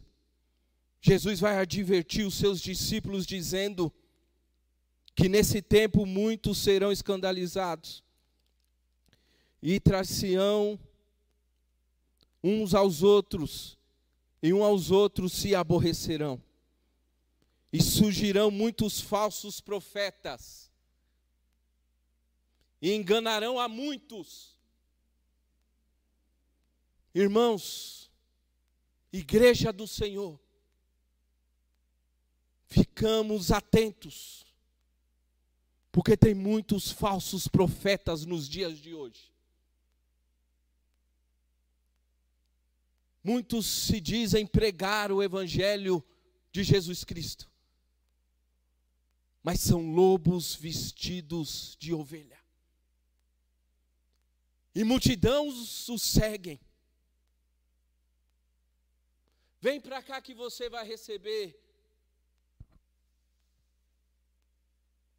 Jesus 1.01 1.40
vai 1.40 1.59
advertir 1.59 2.27
os 2.27 2.35
seus 2.35 2.61
discípulos, 2.61 3.27
dizendo 3.27 3.92
que 5.14 5.29
nesse 5.29 5.61
tempo 5.62 6.07
muitos 6.07 6.59
serão 6.59 6.92
escandalizados 6.92 8.05
e 9.62 9.81
traziam 9.81 10.79
uns 12.42 12.75
aos 12.75 13.03
outros 13.03 13.79
e 14.42 14.52
um 14.52 14.64
aos 14.64 14.90
outros 14.90 15.33
se 15.33 15.55
aborrecerão. 15.55 16.42
E 17.72 17.81
surgirão 17.81 18.50
muitos 18.50 19.00
falsos 19.00 19.61
profetas, 19.61 20.70
e 22.83 22.92
enganarão 22.92 23.59
a 23.59 23.66
muitos. 23.66 24.61
Irmãos, 27.14 28.11
igreja 29.11 29.72
do 29.72 29.87
Senhor, 29.87 30.38
ficamos 32.66 33.50
atentos, 33.50 34.44
porque 35.90 36.14
tem 36.14 36.35
muitos 36.35 36.90
falsos 36.90 37.48
profetas 37.48 38.26
nos 38.26 38.46
dias 38.46 38.76
de 38.76 38.92
hoje. 38.92 39.32
Muitos 43.22 43.66
se 43.66 44.00
dizem 44.00 44.46
pregar 44.46 45.12
o 45.12 45.22
evangelho 45.22 46.04
de 46.50 46.64
Jesus 46.64 47.04
Cristo, 47.04 47.50
mas 49.42 49.61
são 49.61 49.92
lobos 49.92 50.54
vestidos 50.54 51.76
de 51.78 51.94
ovelha. 51.94 52.40
E 54.74 54.82
multidões 54.85 55.88
os 55.88 56.02
seguem. 56.02 56.61
Vem 59.61 59.80
para 59.80 60.02
cá 60.02 60.20
que 60.20 60.35
você 60.35 60.68
vai 60.68 60.85
receber 60.85 61.62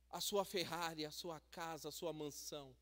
a 0.10 0.20
sua 0.20 0.44
Ferrari, 0.44 1.06
a 1.06 1.12
sua 1.12 1.40
casa, 1.50 1.90
a 1.90 1.92
sua 1.92 2.12
mansão. 2.12 2.76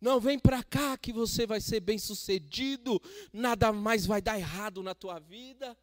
Não, 0.00 0.18
vem 0.18 0.38
para 0.38 0.64
cá 0.64 0.96
que 0.96 1.12
você 1.12 1.46
vai 1.46 1.60
ser 1.60 1.80
bem 1.80 1.98
sucedido, 1.98 3.00
nada 3.32 3.70
mais 3.70 4.06
vai 4.06 4.22
dar 4.22 4.38
errado 4.38 4.82
na 4.82 4.94
tua 4.94 5.18
vida, 5.18 5.76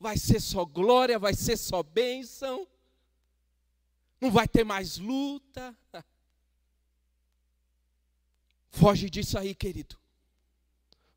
vai 0.00 0.16
ser 0.16 0.40
só 0.40 0.64
glória, 0.64 1.18
vai 1.18 1.34
ser 1.34 1.58
só 1.58 1.82
bênção, 1.82 2.66
não 4.18 4.30
vai 4.30 4.48
ter 4.48 4.64
mais 4.64 4.96
luta. 4.96 5.76
Foge 8.70 9.10
disso 9.10 9.38
aí, 9.38 9.54
querido. 9.54 9.98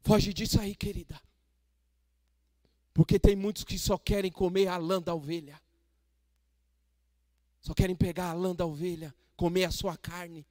Foge 0.01 0.33
disso 0.33 0.59
aí, 0.59 0.75
querida. 0.75 1.19
Porque 2.93 3.17
tem 3.17 3.37
muitos 3.37 3.63
que 3.63 3.79
só 3.79 3.97
querem 3.97 4.31
comer 4.31 4.67
a 4.67 4.75
lã 4.75 5.01
da 5.01 5.15
ovelha. 5.15 5.61
Só 7.61 7.73
querem 7.73 7.95
pegar 7.95 8.31
a 8.31 8.33
lã 8.33 8.53
da 8.53 8.65
ovelha, 8.65 9.15
comer 9.35 9.63
a 9.63 9.71
sua 9.71 9.95
carne 9.95 10.45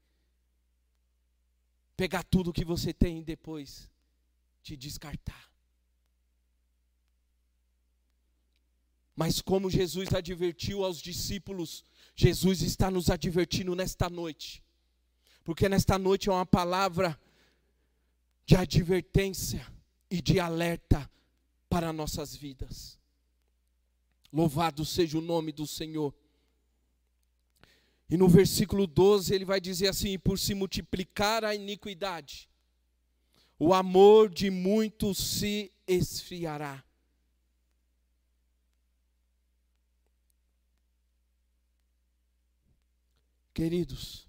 pegar 1.97 2.23
tudo 2.23 2.53
que 2.53 2.65
você 2.65 2.93
tem 2.93 3.21
e 3.21 3.25
depois 3.25 3.91
te 4.63 4.77
descartar. 4.77 5.51
Mas 9.15 9.41
como 9.41 9.71
Jesus 9.71 10.13
advertiu 10.13 10.85
aos 10.85 11.01
discípulos, 11.01 11.83
Jesus 12.15 12.61
está 12.61 12.91
nos 12.91 13.09
advertindo 13.09 13.75
nesta 13.75 14.11
noite. 14.11 14.63
Porque 15.43 15.69
nesta 15.69 15.99
noite 15.99 16.29
é 16.29 16.33
uma 16.33 16.45
palavra 16.45 17.19
de 18.45 18.57
advertência 18.57 19.67
e 20.11 20.21
de 20.21 20.39
alerta 20.39 21.11
para 21.69 21.93
nossas 21.93 22.37
vidas. 22.37 22.99
Louvado 24.33 24.85
seja 24.85 25.17
o 25.17 25.23
nome 25.23 25.51
do 25.51 25.67
Senhor. 25.67 26.15
E 28.09 28.17
no 28.17 28.29
versículo 28.29 28.87
12 28.87 29.35
ele 29.35 29.45
vai 29.45 29.61
dizer 29.61 29.89
assim: 29.89 30.19
por 30.19 30.39
se 30.39 30.55
multiplicar 30.55 31.45
a 31.45 31.55
iniquidade, 31.55 32.49
o 33.59 33.75
amor 33.75 34.29
de 34.29 34.49
muitos 34.51 35.19
se 35.19 35.73
esfriará. 35.87 36.85
Queridos, 43.53 44.29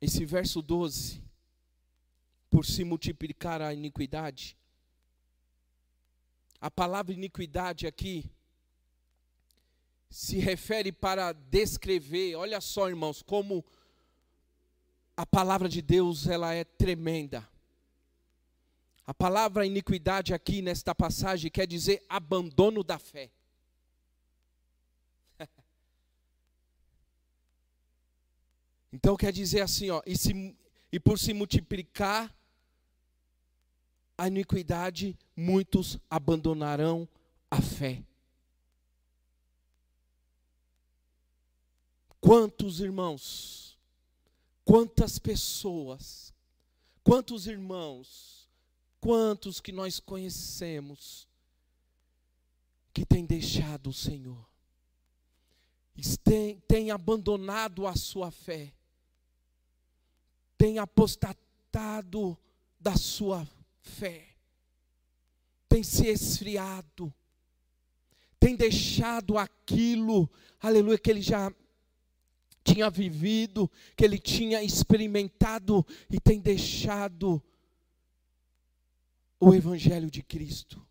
esse 0.00 0.24
verso 0.24 0.60
12, 0.60 1.22
por 2.50 2.66
se 2.66 2.82
multiplicar 2.82 3.62
a 3.62 3.72
iniquidade, 3.72 4.58
a 6.60 6.68
palavra 6.68 7.14
iniquidade 7.14 7.86
aqui 7.86 8.28
se 10.10 10.38
refere 10.38 10.90
para 10.90 11.32
descrever, 11.32 12.34
olha 12.36 12.60
só, 12.60 12.88
irmãos, 12.88 13.22
como 13.22 13.64
a 15.16 15.26
palavra 15.26 15.68
de 15.68 15.82
Deus 15.82 16.26
ela 16.26 16.54
é 16.54 16.64
tremenda. 16.64 17.46
A 19.06 19.12
palavra 19.12 19.66
iniquidade 19.66 20.32
aqui 20.34 20.62
nesta 20.62 20.94
passagem 20.94 21.50
quer 21.50 21.66
dizer 21.66 22.04
abandono 22.08 22.84
da 22.84 22.98
fé. 22.98 23.30
então 28.92 29.16
quer 29.16 29.32
dizer 29.32 29.62
assim, 29.62 29.90
ó, 29.90 30.02
e, 30.06 30.16
se, 30.16 30.56
e 30.92 31.00
por 31.00 31.18
se 31.18 31.34
multiplicar 31.34 32.34
a 34.16 34.28
iniquidade, 34.28 35.18
muitos 35.36 35.98
abandonarão 36.10 37.08
a 37.50 37.62
fé. 37.62 38.02
Quantos 42.20 42.80
irmãos, 42.80 43.78
quantas 44.64 45.18
pessoas, 45.18 46.34
quantos 47.02 47.46
irmãos, 47.46 48.48
quantos 49.00 49.60
que 49.60 49.72
nós 49.72 50.00
conhecemos 50.00 51.28
que 52.92 53.06
têm 53.06 53.24
deixado 53.24 53.90
o 53.90 53.92
Senhor, 53.92 54.44
têm, 56.22 56.60
têm 56.60 56.90
abandonado 56.90 57.86
a 57.86 57.94
sua 57.94 58.30
fé, 58.30 58.72
têm 60.56 60.78
apostatado 60.78 62.36
da 62.80 62.96
sua 62.96 63.46
fé, 63.80 64.28
tem 65.68 65.82
se 65.82 66.06
esfriado, 66.08 67.14
tem 68.40 68.56
deixado 68.56 69.38
aquilo, 69.38 70.28
aleluia, 70.60 70.98
que 70.98 71.10
ele 71.10 71.22
já 71.22 71.52
tinha 72.72 72.90
vivido, 72.90 73.70
que 73.96 74.04
ele 74.04 74.18
tinha 74.18 74.62
experimentado 74.62 75.86
e 76.10 76.20
tem 76.20 76.40
deixado 76.40 77.42
o 79.40 79.54
Evangelho 79.54 80.10
de 80.10 80.22
Cristo. 80.22 80.84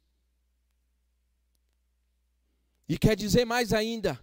E 2.87 2.97
quer 2.97 3.15
dizer 3.15 3.45
mais 3.45 3.73
ainda, 3.73 4.19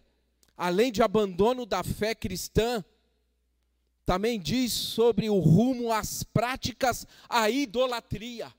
além 0.56 0.90
de 0.90 1.02
abandono 1.02 1.66
da 1.66 1.84
fé 1.84 2.14
cristã, 2.14 2.84
também 4.06 4.40
diz 4.40 4.72
sobre 4.72 5.28
o 5.28 5.38
rumo 5.38 5.92
às 5.92 6.22
práticas 6.22 7.06
à 7.28 7.48
idolatria. 7.50 8.52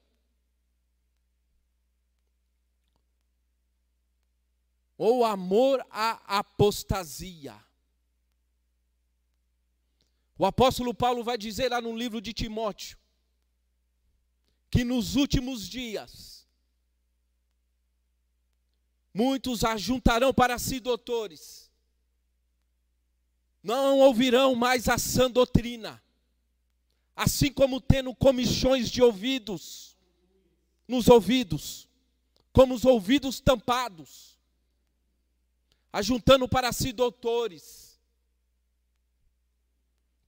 Ou 4.97 5.25
amor 5.25 5.86
à 5.89 6.38
apostasia. 6.38 7.65
O 10.37 10.45
apóstolo 10.45 10.93
Paulo 10.93 11.23
vai 11.23 11.37
dizer 11.37 11.69
lá 11.69 11.79
no 11.79 11.95
livro 11.95 12.19
de 12.19 12.33
Timóteo 12.33 12.97
que 14.69 14.83
nos 14.83 15.15
últimos 15.15 15.67
dias 15.67 16.45
muitos 19.13 19.63
ajuntarão 19.63 20.33
para 20.33 20.59
si 20.59 20.81
doutores, 20.81 21.71
não 23.63 23.99
ouvirão 23.99 24.53
mais 24.55 24.89
a 24.89 24.97
sã 24.97 25.31
doutrina, 25.31 26.03
assim 27.15 27.49
como 27.49 27.79
tendo 27.79 28.13
comichões 28.13 28.91
de 28.91 29.01
ouvidos 29.01 29.97
nos 30.85 31.07
ouvidos, 31.07 31.87
como 32.51 32.75
os 32.75 32.83
ouvidos 32.83 33.39
tampados, 33.39 34.37
ajuntando 35.93 36.45
para 36.49 36.73
si 36.73 36.91
doutores 36.91 37.84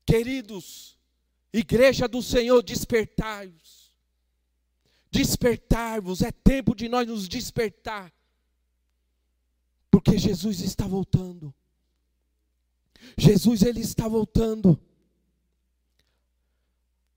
Queridos, 0.08 0.98
igreja 1.52 2.08
do 2.08 2.24
Senhor, 2.24 2.64
despertai-vos. 2.64 3.92
Despertai-vos, 5.12 6.22
é 6.22 6.32
tempo 6.32 6.74
de 6.74 6.88
nós 6.88 7.06
nos 7.06 7.28
despertar. 7.28 8.14
Porque 9.92 10.18
Jesus 10.18 10.62
está 10.62 10.88
voltando. 10.88 11.54
Jesus 13.18 13.64
ele 13.64 13.82
está 13.82 14.08
voltando. 14.08 14.80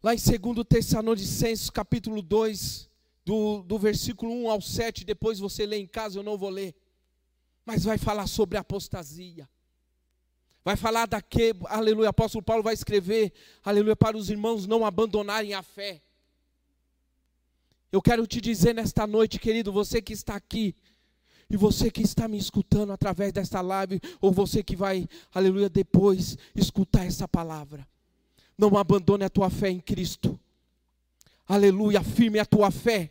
Lá 0.02 0.12
em 0.12 0.18
2 0.18 0.66
Tessalonicenses, 0.68 1.70
capítulo 1.70 2.20
2, 2.20 2.90
do, 3.24 3.62
do 3.62 3.78
versículo 3.78 4.32
1 4.32 4.50
ao 4.50 4.60
7, 4.60 5.04
depois 5.04 5.38
você 5.38 5.64
lê 5.64 5.78
em 5.78 5.86
casa, 5.86 6.18
eu 6.18 6.24
não 6.24 6.36
vou 6.36 6.50
ler. 6.50 6.74
Mas 7.64 7.84
vai 7.84 7.98
falar 7.98 8.26
sobre 8.26 8.58
apostasia. 8.58 9.48
Vai 10.64 10.76
falar 10.76 11.06
daquele, 11.06 11.58
aleluia, 11.64 12.06
o 12.06 12.10
apóstolo 12.10 12.44
Paulo 12.44 12.62
vai 12.62 12.74
escrever, 12.74 13.32
aleluia, 13.64 13.96
para 13.96 14.16
os 14.16 14.28
irmãos 14.28 14.66
não 14.66 14.84
abandonarem 14.84 15.54
a 15.54 15.62
fé. 15.62 16.02
Eu 17.90 18.00
quero 18.00 18.26
te 18.26 18.40
dizer 18.40 18.74
nesta 18.74 19.06
noite, 19.06 19.38
querido, 19.38 19.72
você 19.72 20.02
que 20.02 20.12
está 20.12 20.36
aqui, 20.36 20.74
e 21.48 21.56
você 21.56 21.90
que 21.90 22.02
está 22.02 22.28
me 22.28 22.38
escutando 22.38 22.92
através 22.92 23.32
desta 23.32 23.60
live, 23.60 24.00
ou 24.20 24.30
você 24.30 24.62
que 24.62 24.76
vai, 24.76 25.08
aleluia, 25.34 25.68
depois 25.68 26.38
escutar 26.54 27.04
essa 27.04 27.26
palavra. 27.26 27.86
Não 28.56 28.76
abandone 28.76 29.24
a 29.24 29.30
tua 29.30 29.50
fé 29.50 29.70
em 29.70 29.80
Cristo. 29.80 30.38
Aleluia, 31.48 32.04
firme 32.04 32.38
a 32.38 32.44
tua 32.44 32.70
fé. 32.70 33.10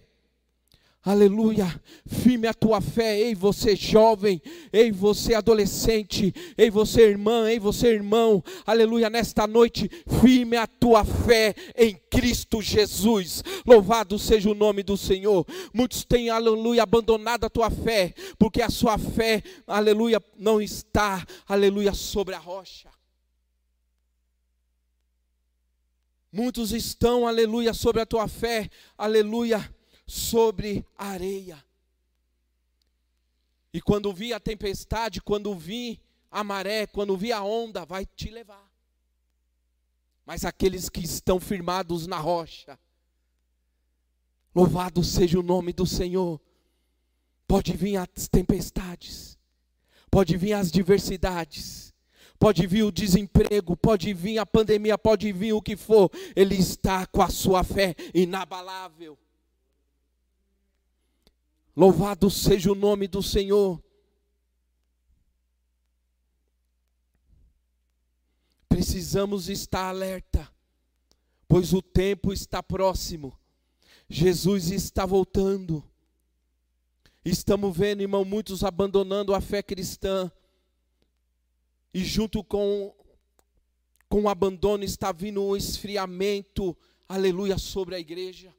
Aleluia, 1.02 1.82
firme 2.06 2.46
a 2.46 2.54
tua 2.54 2.82
fé, 2.82 3.18
ei 3.18 3.34
você 3.34 3.74
jovem, 3.74 4.42
ei 4.72 4.92
você 4.92 5.34
adolescente, 5.34 6.34
ei 6.58 6.70
você 6.70 7.04
irmã, 7.04 7.50
ei 7.50 7.58
você 7.58 7.88
irmão, 7.88 8.44
aleluia, 8.66 9.10
nesta 9.10 9.48
noite, 9.48 9.90
firme 10.20 10.58
a 10.58 10.68
tua 10.68 11.06
fé 11.06 11.56
em 11.78 11.96
Cristo 12.10 12.62
Jesus, 12.62 13.42
louvado 13.66 14.20
seja 14.20 14.50
o 14.50 14.54
nome 14.54 14.84
do 14.84 14.98
Senhor. 14.98 15.48
Muitos 15.74 16.04
têm, 16.04 16.30
aleluia, 16.30 16.84
abandonado 16.84 17.46
a 17.46 17.50
tua 17.50 17.70
fé, 17.70 18.14
porque 18.38 18.62
a 18.62 18.70
sua 18.70 18.98
fé, 18.98 19.42
aleluia, 19.66 20.22
não 20.38 20.62
está, 20.62 21.26
aleluia, 21.48 21.94
sobre 21.94 22.36
a 22.36 22.40
rocha. 22.40 22.90
Muitos 26.30 26.74
estão, 26.74 27.26
aleluia, 27.26 27.74
sobre 27.74 28.02
a 28.02 28.06
tua 28.06 28.28
fé, 28.28 28.70
aleluia 28.98 29.79
sobre 30.10 30.84
a 30.98 31.10
areia. 31.10 31.64
E 33.72 33.80
quando 33.80 34.12
vi 34.12 34.34
a 34.34 34.40
tempestade, 34.40 35.22
quando 35.22 35.54
vi 35.54 36.02
a 36.32 36.44
maré, 36.44 36.88
quando 36.88 37.16
vi 37.16 37.32
a 37.32 37.44
onda, 37.44 37.86
vai 37.86 38.06
te 38.06 38.30
levar. 38.30 38.68
Mas 40.26 40.44
aqueles 40.44 40.90
que 40.90 41.02
estão 41.02 41.40
firmados 41.40 42.08
na 42.08 42.18
rocha, 42.18 42.78
louvado 44.54 45.04
seja 45.04 45.40
o 45.40 45.44
nome 45.44 45.72
do 45.72 45.86
Senhor. 45.86 46.42
Pode 47.48 47.74
vir 47.74 47.98
as 47.98 48.28
tempestades, 48.28 49.38
pode 50.10 50.38
vir 50.38 50.54
as 50.54 50.72
diversidades, 50.72 51.94
pode 52.40 52.66
vir 52.66 52.84
o 52.84 52.92
desemprego, 52.92 53.76
pode 53.76 54.14
vir 54.14 54.40
a 54.40 54.46
pandemia, 54.46 54.98
pode 54.98 55.32
vir 55.32 55.54
o 55.54 55.62
que 55.62 55.76
for, 55.76 56.12
Ele 56.36 56.56
está 56.56 57.06
com 57.08 57.22
a 57.22 57.30
sua 57.30 57.64
fé 57.64 57.96
inabalável. 58.14 59.18
Louvado 61.80 62.30
seja 62.30 62.70
o 62.70 62.76
nome 62.76 63.08
do 63.08 63.24
Senhor. 63.24 63.82
Precisamos 68.68 69.48
estar 69.48 69.88
alerta, 69.88 70.52
pois 71.48 71.72
o 71.72 71.82
tempo 71.82 72.34
está 72.34 72.62
próximo. 72.62 73.40
Jesus 74.10 74.72
está 74.72 75.06
voltando. 75.06 75.82
Estamos 77.24 77.78
vendo, 77.78 78.02
irmão, 78.02 78.26
muitos 78.26 78.66
abandonando 78.66 79.34
a 79.34 79.40
fé 79.40 79.64
cristã. 79.64 80.30
E 81.94 82.04
junto 82.04 82.44
com, 82.44 82.94
com 84.10 84.24
o 84.24 84.30
abandono 84.30 84.84
está 84.84 85.14
vindo 85.14 85.42
um 85.42 85.56
esfriamento, 85.56 86.76
aleluia, 87.08 87.58
sobre 87.58 87.96
a 87.96 88.00
igreja. 88.02 88.54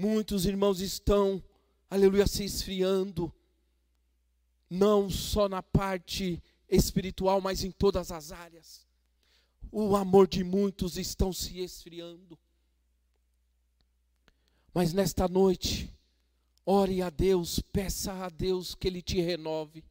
Muitos 0.00 0.46
irmãos 0.46 0.80
estão, 0.80 1.44
aleluia, 1.90 2.26
se 2.26 2.42
esfriando, 2.42 3.30
não 4.70 5.10
só 5.10 5.46
na 5.46 5.62
parte 5.62 6.42
espiritual, 6.66 7.38
mas 7.42 7.64
em 7.64 7.70
todas 7.70 8.10
as 8.10 8.32
áreas. 8.32 8.86
O 9.70 9.94
amor 9.94 10.26
de 10.26 10.42
muitos 10.42 10.96
estão 10.96 11.34
se 11.34 11.58
esfriando. 11.60 12.38
Mas 14.72 14.94
nesta 14.94 15.28
noite, 15.28 15.94
ore 16.64 17.02
a 17.02 17.10
Deus, 17.10 17.60
peça 17.60 18.24
a 18.24 18.30
Deus 18.30 18.74
que 18.74 18.88
Ele 18.88 19.02
te 19.02 19.20
renove. 19.20 19.84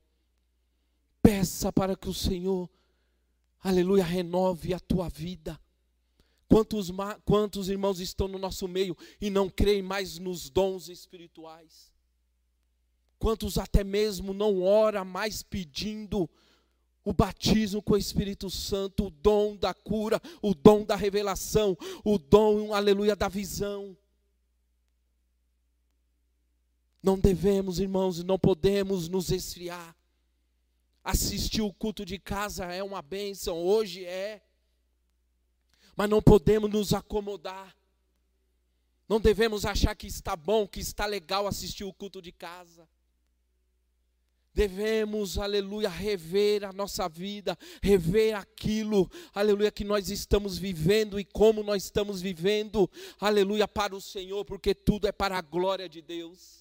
Peça 1.21 1.71
para 1.71 1.95
que 1.95 2.09
o 2.09 2.15
Senhor 2.15 2.67
aleluia, 3.61 4.05
renove 4.05 4.73
a 4.73 4.79
tua 4.79 5.07
vida. 5.07 5.61
Quantos, 6.49 6.89
quantos 7.23 7.69
irmãos 7.69 7.99
estão 7.99 8.27
no 8.27 8.39
nosso 8.39 8.67
meio 8.67 8.97
e 9.21 9.29
não 9.29 9.47
creem 9.47 9.83
mais 9.83 10.17
nos 10.17 10.49
dons 10.49 10.89
espirituais? 10.89 11.91
Quantos 13.19 13.59
até 13.59 13.83
mesmo 13.83 14.33
não 14.33 14.63
ora 14.63 15.05
mais 15.05 15.43
pedindo 15.43 16.27
o 17.05 17.13
batismo 17.13 17.83
com 17.83 17.93
o 17.93 17.97
Espírito 17.97 18.49
Santo, 18.49 19.05
o 19.05 19.09
dom 19.11 19.55
da 19.55 19.75
cura, 19.75 20.19
o 20.41 20.55
dom 20.55 20.83
da 20.83 20.95
revelação, 20.95 21.77
o 22.03 22.17
dom, 22.17 22.73
aleluia, 22.73 23.15
da 23.15 23.27
visão? 23.27 23.95
Não 27.01 27.19
devemos, 27.19 27.79
irmãos, 27.79 28.23
não 28.23 28.39
podemos 28.39 29.07
nos 29.07 29.29
esfriar. 29.29 29.95
Assistir 31.03 31.61
o 31.61 31.71
culto 31.71 32.03
de 32.03 32.17
casa 32.17 32.65
é 32.65 32.81
uma 32.81 33.03
bênção, 33.03 33.55
hoje 33.55 34.03
é. 34.03 34.41
Mas 35.99 36.09
não 36.09 36.21
podemos 36.21 36.71
nos 36.71 36.93
acomodar. 36.93 37.75
Não 39.05 39.19
devemos 39.19 39.65
achar 39.65 39.93
que 39.97 40.07
está 40.07 40.33
bom, 40.33 40.65
que 40.65 40.79
está 40.79 41.05
legal 41.05 41.45
assistir 41.45 41.83
o 41.83 41.91
culto 41.91 42.21
de 42.21 42.31
casa. 42.31 42.87
Devemos, 44.53 45.37
aleluia, 45.37 45.89
rever 45.89 46.63
a 46.63 46.71
nossa 46.71 47.09
vida, 47.09 47.57
rever 47.83 48.33
aquilo, 48.33 49.11
aleluia, 49.33 49.73
que 49.73 49.83
nós 49.83 50.09
estamos 50.09 50.57
vivendo 50.57 51.19
e 51.19 51.25
como 51.25 51.63
nós 51.63 51.83
estamos 51.83 52.21
vivendo, 52.21 52.89
aleluia, 53.19 53.67
para 53.67 53.93
o 53.93 53.99
Senhor, 53.99 54.45
porque 54.45 54.73
tudo 54.73 55.05
é 55.05 55.11
para 55.11 55.37
a 55.37 55.41
glória 55.41 55.89
de 55.89 56.01
Deus. 56.01 56.58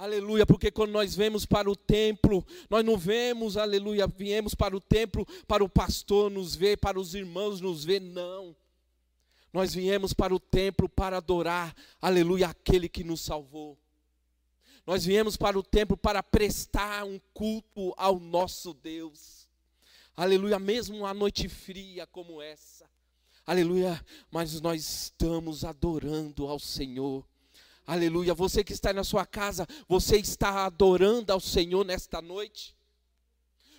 Aleluia, 0.00 0.46
porque 0.46 0.70
quando 0.70 0.92
nós 0.92 1.14
vemos 1.14 1.44
para 1.44 1.70
o 1.70 1.76
templo, 1.76 2.42
nós 2.70 2.82
não 2.82 2.96
vemos, 2.96 3.58
aleluia, 3.58 4.06
viemos 4.06 4.54
para 4.54 4.74
o 4.74 4.80
templo 4.80 5.26
para 5.46 5.62
o 5.62 5.68
pastor 5.68 6.30
nos 6.30 6.54
ver, 6.54 6.78
para 6.78 6.98
os 6.98 7.14
irmãos 7.14 7.60
nos 7.60 7.84
ver, 7.84 8.00
não. 8.00 8.56
Nós 9.52 9.74
viemos 9.74 10.14
para 10.14 10.34
o 10.34 10.40
templo 10.40 10.88
para 10.88 11.18
adorar, 11.18 11.76
aleluia, 12.00 12.48
aquele 12.48 12.88
que 12.88 13.04
nos 13.04 13.20
salvou. 13.20 13.76
Nós 14.86 15.04
viemos 15.04 15.36
para 15.36 15.58
o 15.58 15.62
templo 15.62 15.98
para 15.98 16.22
prestar 16.22 17.04
um 17.04 17.20
culto 17.34 17.92
ao 17.98 18.18
nosso 18.18 18.72
Deus. 18.72 19.46
Aleluia, 20.16 20.58
mesmo 20.58 20.96
uma 20.96 21.12
noite 21.12 21.46
fria 21.46 22.06
como 22.06 22.40
essa. 22.40 22.88
Aleluia, 23.46 24.02
mas 24.30 24.62
nós 24.62 24.80
estamos 24.80 25.62
adorando 25.62 26.46
ao 26.46 26.58
Senhor. 26.58 27.22
Aleluia, 27.90 28.32
você 28.32 28.62
que 28.62 28.72
está 28.72 28.92
na 28.92 29.02
sua 29.02 29.26
casa, 29.26 29.66
você 29.88 30.16
está 30.16 30.64
adorando 30.64 31.32
ao 31.32 31.40
Senhor 31.40 31.84
nesta 31.84 32.22
noite? 32.22 32.76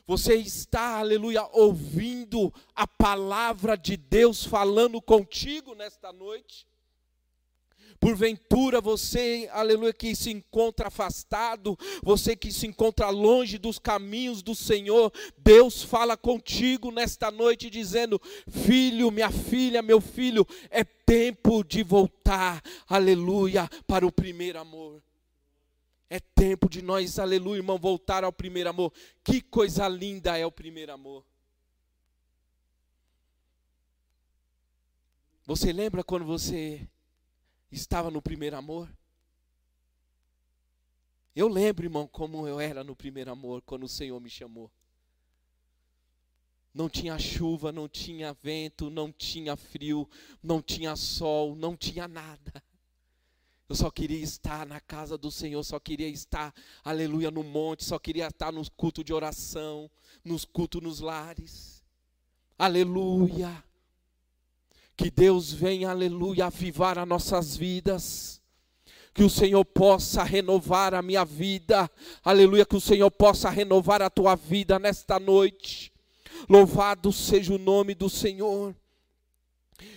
Você 0.05 0.35
está, 0.35 0.97
aleluia, 0.97 1.47
ouvindo 1.53 2.53
a 2.75 2.85
palavra 2.85 3.77
de 3.77 3.95
Deus 3.95 4.43
falando 4.43 5.01
contigo 5.01 5.73
nesta 5.75 6.11
noite? 6.11 6.67
Porventura 8.01 8.81
você, 8.81 9.47
aleluia, 9.53 9.93
que 9.93 10.15
se 10.15 10.31
encontra 10.31 10.87
afastado, 10.87 11.77
você 12.01 12.35
que 12.35 12.51
se 12.51 12.65
encontra 12.65 13.11
longe 13.11 13.59
dos 13.59 13.77
caminhos 13.77 14.41
do 14.41 14.55
Senhor, 14.55 15.13
Deus 15.37 15.83
fala 15.83 16.17
contigo 16.17 16.89
nesta 16.89 17.29
noite 17.29 17.69
dizendo: 17.69 18.19
Filho, 18.49 19.11
minha 19.11 19.29
filha, 19.29 19.83
meu 19.83 20.01
filho, 20.01 20.47
é 20.71 20.83
tempo 20.83 21.63
de 21.63 21.83
voltar, 21.83 22.63
aleluia, 22.87 23.69
para 23.85 24.03
o 24.03 24.11
primeiro 24.11 24.57
amor. 24.57 24.99
É 26.09 26.19
tempo 26.19 26.67
de 26.67 26.81
nós, 26.81 27.19
aleluia, 27.19 27.59
irmão, 27.59 27.77
voltar 27.77 28.23
ao 28.23 28.33
primeiro 28.33 28.71
amor. 28.71 28.91
Que 29.23 29.41
coisa 29.41 29.87
linda 29.87 30.35
é 30.35 30.43
o 30.43 30.51
primeiro 30.51 30.91
amor. 30.91 31.23
Você 35.45 35.71
lembra 35.71 36.03
quando 36.03 36.25
você 36.25 36.87
estava 37.71 38.11
no 38.11 38.21
primeiro 38.21 38.57
amor? 38.57 38.89
Eu 41.35 41.47
lembro, 41.47 41.85
irmão, 41.85 42.07
como 42.07 42.47
eu 42.47 42.59
era 42.59 42.83
no 42.83 42.95
primeiro 42.95 43.31
amor, 43.31 43.61
quando 43.61 43.83
o 43.83 43.89
Senhor 43.89 44.19
me 44.19 44.29
chamou. 44.29 44.69
Não 46.73 46.89
tinha 46.89 47.17
chuva, 47.17 47.71
não 47.71 47.87
tinha 47.87 48.33
vento, 48.33 48.89
não 48.89 49.11
tinha 49.11 49.55
frio, 49.55 50.09
não 50.41 50.61
tinha 50.61 50.95
sol, 50.95 51.55
não 51.55 51.75
tinha 51.75 52.07
nada. 52.07 52.63
Eu 53.67 53.75
só 53.75 53.89
queria 53.89 54.19
estar 54.19 54.65
na 54.65 54.81
casa 54.81 55.17
do 55.17 55.31
Senhor, 55.31 55.63
só 55.63 55.79
queria 55.79 56.09
estar, 56.09 56.53
aleluia, 56.83 57.31
no 57.31 57.43
monte, 57.43 57.85
só 57.85 57.97
queria 57.97 58.27
estar 58.27 58.51
nos 58.51 58.67
cultos 58.67 59.03
de 59.05 59.13
oração, 59.13 59.89
nos 60.25 60.43
cultos 60.43 60.81
nos 60.81 60.99
lares. 60.99 61.81
Aleluia. 62.57 63.63
Que 65.01 65.09
Deus 65.09 65.51
venha, 65.51 65.89
aleluia, 65.89 66.45
avivar 66.45 66.99
as 66.99 67.07
nossas 67.07 67.57
vidas. 67.57 68.39
Que 69.15 69.23
o 69.23 69.29
Senhor 69.31 69.65
possa 69.65 70.21
renovar 70.21 70.93
a 70.93 71.01
minha 71.01 71.25
vida. 71.25 71.89
Aleluia, 72.23 72.67
que 72.67 72.75
o 72.75 72.79
Senhor 72.79 73.09
possa 73.09 73.49
renovar 73.49 74.03
a 74.03 74.11
tua 74.11 74.35
vida 74.35 74.77
nesta 74.77 75.19
noite. 75.19 75.91
Louvado 76.47 77.11
seja 77.11 77.51
o 77.51 77.57
nome 77.57 77.95
do 77.95 78.11
Senhor. 78.11 78.75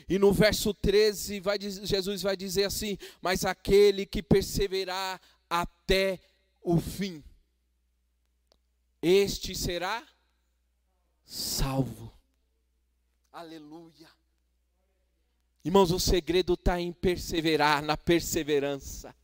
E 0.08 0.18
no 0.18 0.32
verso 0.32 0.72
13, 0.72 1.38
vai, 1.38 1.58
Jesus 1.60 2.22
vai 2.22 2.34
dizer 2.34 2.64
assim: 2.64 2.96
Mas 3.20 3.44
aquele 3.44 4.06
que 4.06 4.22
perseverar 4.22 5.20
até 5.50 6.18
o 6.62 6.80
fim, 6.80 7.22
este 9.02 9.54
será 9.54 10.02
salvo. 11.26 12.10
Aleluia. 13.30 14.23
Irmãos, 15.64 15.90
o 15.90 15.98
segredo 15.98 16.54
está 16.54 16.78
em 16.78 16.92
perseverar, 16.92 17.82
na 17.82 17.96
perseverança. 17.96 19.14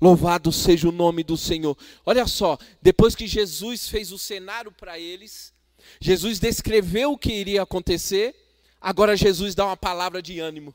Louvado 0.00 0.50
seja 0.50 0.88
o 0.88 0.92
nome 0.92 1.22
do 1.22 1.36
Senhor. 1.36 1.76
Olha 2.06 2.26
só, 2.26 2.56
depois 2.80 3.14
que 3.14 3.26
Jesus 3.26 3.88
fez 3.88 4.10
o 4.10 4.18
cenário 4.18 4.72
para 4.72 4.98
eles, 4.98 5.52
Jesus 6.00 6.38
descreveu 6.38 7.12
o 7.12 7.18
que 7.18 7.32
iria 7.32 7.62
acontecer, 7.62 8.34
agora 8.80 9.16
Jesus 9.16 9.54
dá 9.54 9.66
uma 9.66 9.76
palavra 9.76 10.22
de 10.22 10.40
ânimo. 10.40 10.74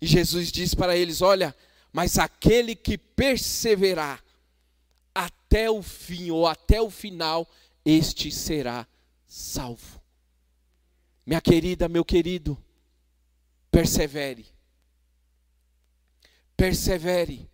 E 0.00 0.06
Jesus 0.06 0.50
diz 0.50 0.74
para 0.74 0.96
eles: 0.96 1.22
Olha, 1.22 1.54
mas 1.92 2.18
aquele 2.18 2.74
que 2.74 2.98
perseverar 2.98 4.22
até 5.14 5.70
o 5.70 5.82
fim 5.82 6.30
ou 6.30 6.46
até 6.46 6.80
o 6.80 6.90
final, 6.90 7.48
este 7.84 8.30
será 8.30 8.86
salvo. 9.26 10.00
Minha 11.24 11.40
querida, 11.40 11.88
meu 11.88 12.04
querido, 12.04 12.58
persevere. 13.70 14.44
Persevere. 16.56 17.48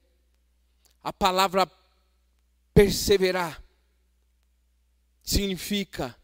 A 1.02 1.12
palavra 1.12 1.70
perseverar 2.74 3.62
significa 5.22 6.16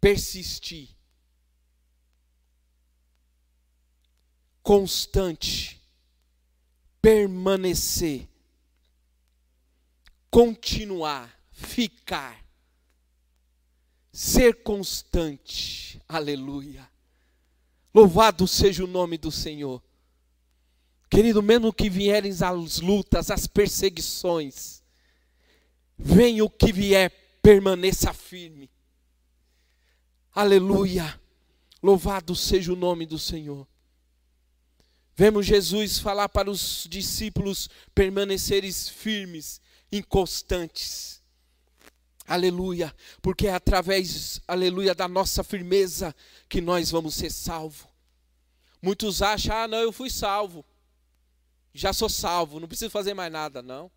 persistir, 0.00 0.96
constante, 4.62 5.80
permanecer, 7.00 8.28
continuar, 10.30 11.28
ficar, 11.50 12.44
ser 14.12 14.62
constante. 14.62 16.00
Aleluia. 16.08 16.95
Louvado 17.96 18.46
seja 18.46 18.84
o 18.84 18.86
nome 18.86 19.16
do 19.16 19.32
Senhor. 19.32 19.82
Querido, 21.08 21.42
mesmo 21.42 21.72
que 21.72 21.88
vierem 21.88 22.30
as 22.30 22.78
lutas, 22.78 23.30
as 23.30 23.46
perseguições, 23.46 24.82
venha 25.96 26.44
o 26.44 26.50
que 26.50 26.74
vier, 26.74 27.10
permaneça 27.40 28.12
firme. 28.12 28.70
Aleluia. 30.30 31.18
Louvado 31.82 32.36
seja 32.36 32.70
o 32.70 32.76
nome 32.76 33.06
do 33.06 33.18
Senhor. 33.18 33.66
Vemos 35.16 35.46
Jesus 35.46 35.98
falar 35.98 36.28
para 36.28 36.50
os 36.50 36.86
discípulos 36.90 37.66
permanecerem 37.94 38.70
firmes, 38.70 39.58
inconstantes. 39.90 41.15
Aleluia, 42.26 42.94
porque 43.22 43.46
é 43.46 43.54
através, 43.54 44.40
aleluia, 44.48 44.94
da 44.94 45.06
nossa 45.06 45.44
firmeza 45.44 46.14
que 46.48 46.60
nós 46.60 46.90
vamos 46.90 47.14
ser 47.14 47.30
salvos. 47.30 47.86
Muitos 48.82 49.22
acham, 49.22 49.56
ah, 49.56 49.68
não, 49.68 49.78
eu 49.78 49.92
fui 49.92 50.10
salvo. 50.10 50.64
Já 51.72 51.92
sou 51.92 52.08
salvo, 52.08 52.58
não 52.58 52.66
preciso 52.66 52.90
fazer 52.90 53.14
mais 53.14 53.30
nada, 53.30 53.62
não. 53.62 53.90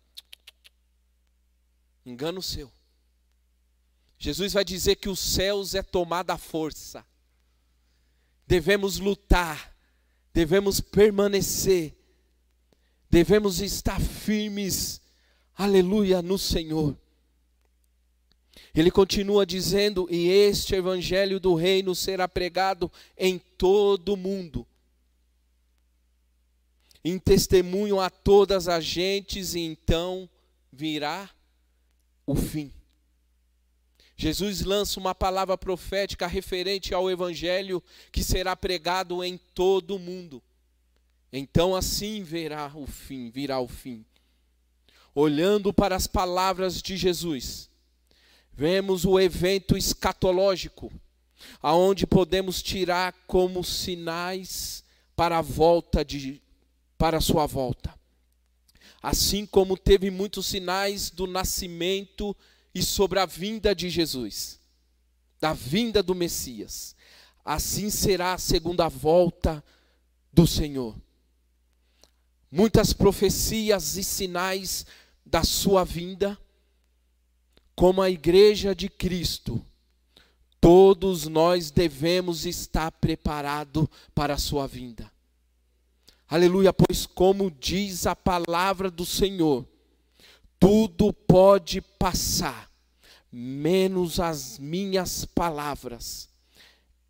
Engano 2.04 2.40
seu. 2.40 2.70
Jesus 4.18 4.52
vai 4.52 4.64
dizer 4.64 4.96
que 4.96 5.08
os 5.08 5.18
céus 5.18 5.74
é 5.74 5.82
tomada 5.82 6.34
a 6.34 6.38
força. 6.38 7.04
Devemos 8.46 8.98
lutar, 8.98 9.74
devemos 10.32 10.80
permanecer, 10.80 11.96
devemos 13.08 13.60
estar 13.60 14.00
firmes, 14.00 15.00
aleluia, 15.56 16.20
no 16.20 16.38
Senhor. 16.38 16.96
Ele 18.74 18.90
continua 18.90 19.44
dizendo: 19.44 20.06
E 20.10 20.28
este 20.28 20.74
evangelho 20.74 21.40
do 21.40 21.54
reino 21.54 21.94
será 21.94 22.28
pregado 22.28 22.90
em 23.16 23.38
todo 23.58 24.14
o 24.14 24.16
mundo, 24.16 24.66
em 27.04 27.18
testemunho 27.18 28.00
a 28.00 28.08
todas 28.08 28.68
as 28.68 28.84
gentes, 28.84 29.54
e 29.54 29.60
então 29.60 30.28
virá 30.72 31.28
o 32.26 32.34
fim. 32.34 32.72
Jesus 34.20 34.60
lança 34.60 35.00
uma 35.00 35.14
palavra 35.14 35.56
profética 35.56 36.26
referente 36.26 36.92
ao 36.92 37.10
evangelho 37.10 37.82
que 38.12 38.22
será 38.22 38.54
pregado 38.54 39.24
em 39.24 39.38
todo 39.54 39.96
o 39.96 39.98
mundo. 39.98 40.42
Então 41.32 41.74
assim 41.74 42.22
verá 42.22 42.70
o 42.74 42.86
fim, 42.86 43.30
virá 43.30 43.60
o 43.60 43.66
fim. 43.66 44.04
Olhando 45.14 45.72
para 45.72 45.96
as 45.96 46.06
palavras 46.06 46.82
de 46.82 46.98
Jesus, 46.98 47.69
vemos 48.60 49.06
o 49.06 49.18
evento 49.18 49.74
escatológico, 49.74 50.92
aonde 51.62 52.06
podemos 52.06 52.62
tirar 52.62 53.14
como 53.26 53.64
sinais 53.64 54.84
para 55.16 55.38
a 55.38 55.40
volta 55.40 56.04
de 56.04 56.42
para 56.98 57.16
a 57.16 57.20
sua 57.22 57.46
volta. 57.46 57.98
Assim 59.02 59.46
como 59.46 59.78
teve 59.78 60.10
muitos 60.10 60.44
sinais 60.44 61.08
do 61.08 61.26
nascimento 61.26 62.36
e 62.74 62.82
sobre 62.82 63.18
a 63.18 63.24
vinda 63.24 63.74
de 63.74 63.88
Jesus, 63.88 64.60
da 65.40 65.54
vinda 65.54 66.02
do 66.02 66.14
Messias. 66.14 66.94
Assim 67.42 67.88
será 67.88 68.34
a 68.34 68.38
segunda 68.38 68.88
volta 68.88 69.64
do 70.30 70.46
Senhor. 70.46 70.94
Muitas 72.50 72.92
profecias 72.92 73.96
e 73.96 74.04
sinais 74.04 74.84
da 75.24 75.44
sua 75.44 75.82
vinda, 75.82 76.38
como 77.80 78.02
a 78.02 78.10
igreja 78.10 78.74
de 78.74 78.90
Cristo, 78.90 79.64
todos 80.60 81.26
nós 81.26 81.70
devemos 81.70 82.44
estar 82.44 82.92
preparados 82.92 83.88
para 84.14 84.34
a 84.34 84.38
sua 84.38 84.66
vinda. 84.66 85.10
Aleluia, 86.28 86.74
pois 86.74 87.06
como 87.06 87.50
diz 87.50 88.06
a 88.06 88.14
palavra 88.14 88.90
do 88.90 89.06
Senhor, 89.06 89.66
tudo 90.58 91.10
pode 91.10 91.80
passar, 91.80 92.70
menos 93.32 94.20
as 94.20 94.58
minhas 94.58 95.24
palavras. 95.24 96.28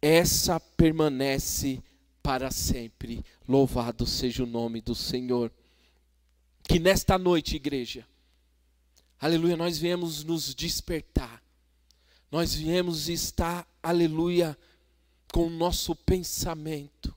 Essa 0.01 0.61
permanece 0.61 1.83
para 2.23 2.53
sempre. 2.53 3.25
Louvado 3.49 4.07
seja 4.07 4.45
o 4.45 4.47
nome 4.47 4.81
do 4.81 4.95
Senhor. 4.95 5.51
Que 6.63 6.79
nesta 6.79 7.19
noite, 7.19 7.57
igreja, 7.57 8.07
aleluia, 9.21 9.57
nós 9.57 9.79
viemos 9.79 10.25
nos 10.25 10.55
despertar. 10.55 11.43
Nós 12.31 12.55
viemos 12.55 13.09
estar, 13.09 13.67
aleluia, 13.83 14.57
com 15.33 15.47
o 15.47 15.51
nosso 15.51 15.95
pensamento. 15.95 17.15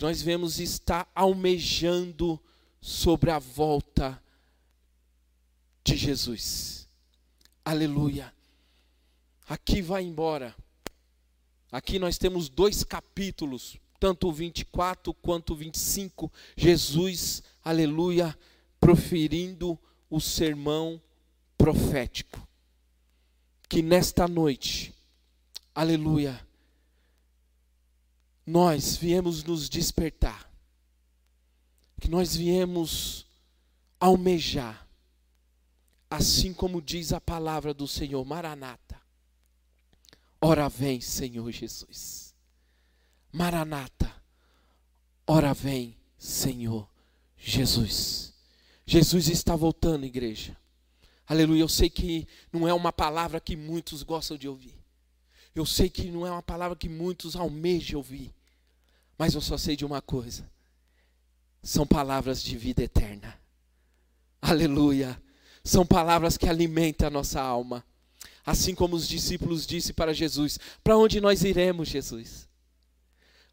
Nós 0.00 0.22
viemos 0.22 0.60
estar 0.60 1.10
almejando 1.14 2.40
sobre 2.80 3.30
a 3.30 3.38
volta 3.38 4.22
de 5.82 5.96
Jesus. 5.96 6.88
Aleluia. 7.64 8.32
Aqui 9.48 9.82
vai 9.82 10.04
embora. 10.04 10.54
Aqui 11.72 11.98
nós 11.98 12.16
temos 12.16 12.48
dois 12.48 12.84
capítulos, 12.84 13.76
tanto 13.98 14.28
o 14.28 14.32
24 14.32 15.12
quanto 15.14 15.52
o 15.52 15.56
25. 15.56 16.32
Jesus, 16.56 17.42
aleluia, 17.64 18.38
proferindo 18.80 19.78
o 20.08 20.20
sermão 20.20 21.02
profético. 21.58 22.46
Que 23.68 23.82
nesta 23.82 24.26
noite, 24.26 24.94
aleluia, 25.74 26.40
nós 28.46 28.96
viemos 28.96 29.44
nos 29.44 29.68
despertar. 29.68 30.50
Que 32.00 32.08
nós 32.08 32.34
viemos 32.34 33.26
almejar 34.00 34.88
assim 36.10 36.52
como 36.52 36.80
diz 36.80 37.12
a 37.12 37.20
palavra 37.20 37.74
do 37.74 37.86
Senhor, 37.86 38.24
Maranata. 38.24 38.98
Ora 40.40 40.68
vem, 40.68 41.00
Senhor 41.00 41.50
Jesus. 41.50 42.34
Maranata. 43.32 44.10
Ora 45.26 45.52
vem, 45.52 45.96
Senhor 46.16 46.88
Jesus. 47.36 48.32
Jesus 48.86 49.28
está 49.28 49.54
voltando, 49.54 50.06
igreja. 50.06 50.56
Aleluia. 51.28 51.60
Eu 51.60 51.68
sei 51.68 51.90
que 51.90 52.26
não 52.52 52.66
é 52.66 52.72
uma 52.72 52.92
palavra 52.92 53.40
que 53.40 53.56
muitos 53.56 54.02
gostam 54.02 54.36
de 54.36 54.48
ouvir. 54.48 54.74
Eu 55.54 55.66
sei 55.66 55.88
que 55.88 56.10
não 56.10 56.26
é 56.26 56.30
uma 56.30 56.42
palavra 56.42 56.76
que 56.76 56.88
muitos 56.88 57.36
almejam 57.36 57.98
ouvir. 57.98 58.34
Mas 59.16 59.34
eu 59.34 59.40
só 59.40 59.58
sei 59.58 59.76
de 59.76 59.84
uma 59.84 60.00
coisa: 60.00 60.48
são 61.62 61.86
palavras 61.86 62.42
de 62.42 62.56
vida 62.56 62.82
eterna. 62.82 63.38
Aleluia 64.40 65.20
são 65.68 65.84
palavras 65.84 66.36
que 66.36 66.48
alimentam 66.48 67.06
a 67.06 67.10
nossa 67.10 67.40
alma. 67.40 67.84
Assim 68.44 68.74
como 68.74 68.96
os 68.96 69.06
discípulos 69.06 69.66
disse 69.66 69.92
para 69.92 70.14
Jesus: 70.14 70.58
Para 70.82 70.96
onde 70.96 71.20
nós 71.20 71.44
iremos, 71.44 71.88
Jesus? 71.88 72.48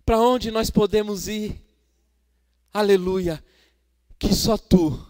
Para 0.05 0.19
onde 0.19 0.49
nós 0.49 0.69
podemos 0.69 1.27
ir? 1.27 1.61
Aleluia. 2.73 3.43
Que 4.17 4.33
só 4.33 4.57
tu, 4.57 5.05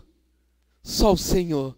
só 0.81 1.13
o 1.13 1.17
Senhor, 1.17 1.77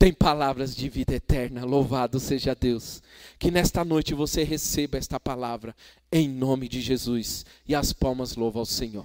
tem 0.00 0.14
palavras 0.14 0.74
de 0.74 0.88
vida 0.88 1.14
eterna. 1.14 1.62
Louvado 1.62 2.18
seja 2.18 2.54
Deus. 2.54 3.02
Que 3.38 3.50
nesta 3.50 3.84
noite 3.84 4.14
você 4.14 4.42
receba 4.42 4.96
esta 4.96 5.20
palavra 5.20 5.76
em 6.10 6.26
nome 6.26 6.70
de 6.70 6.80
Jesus. 6.80 7.44
E 7.68 7.74
as 7.74 7.92
palmas 7.92 8.34
louvam 8.34 8.60
ao 8.60 8.66
Senhor. 8.66 9.04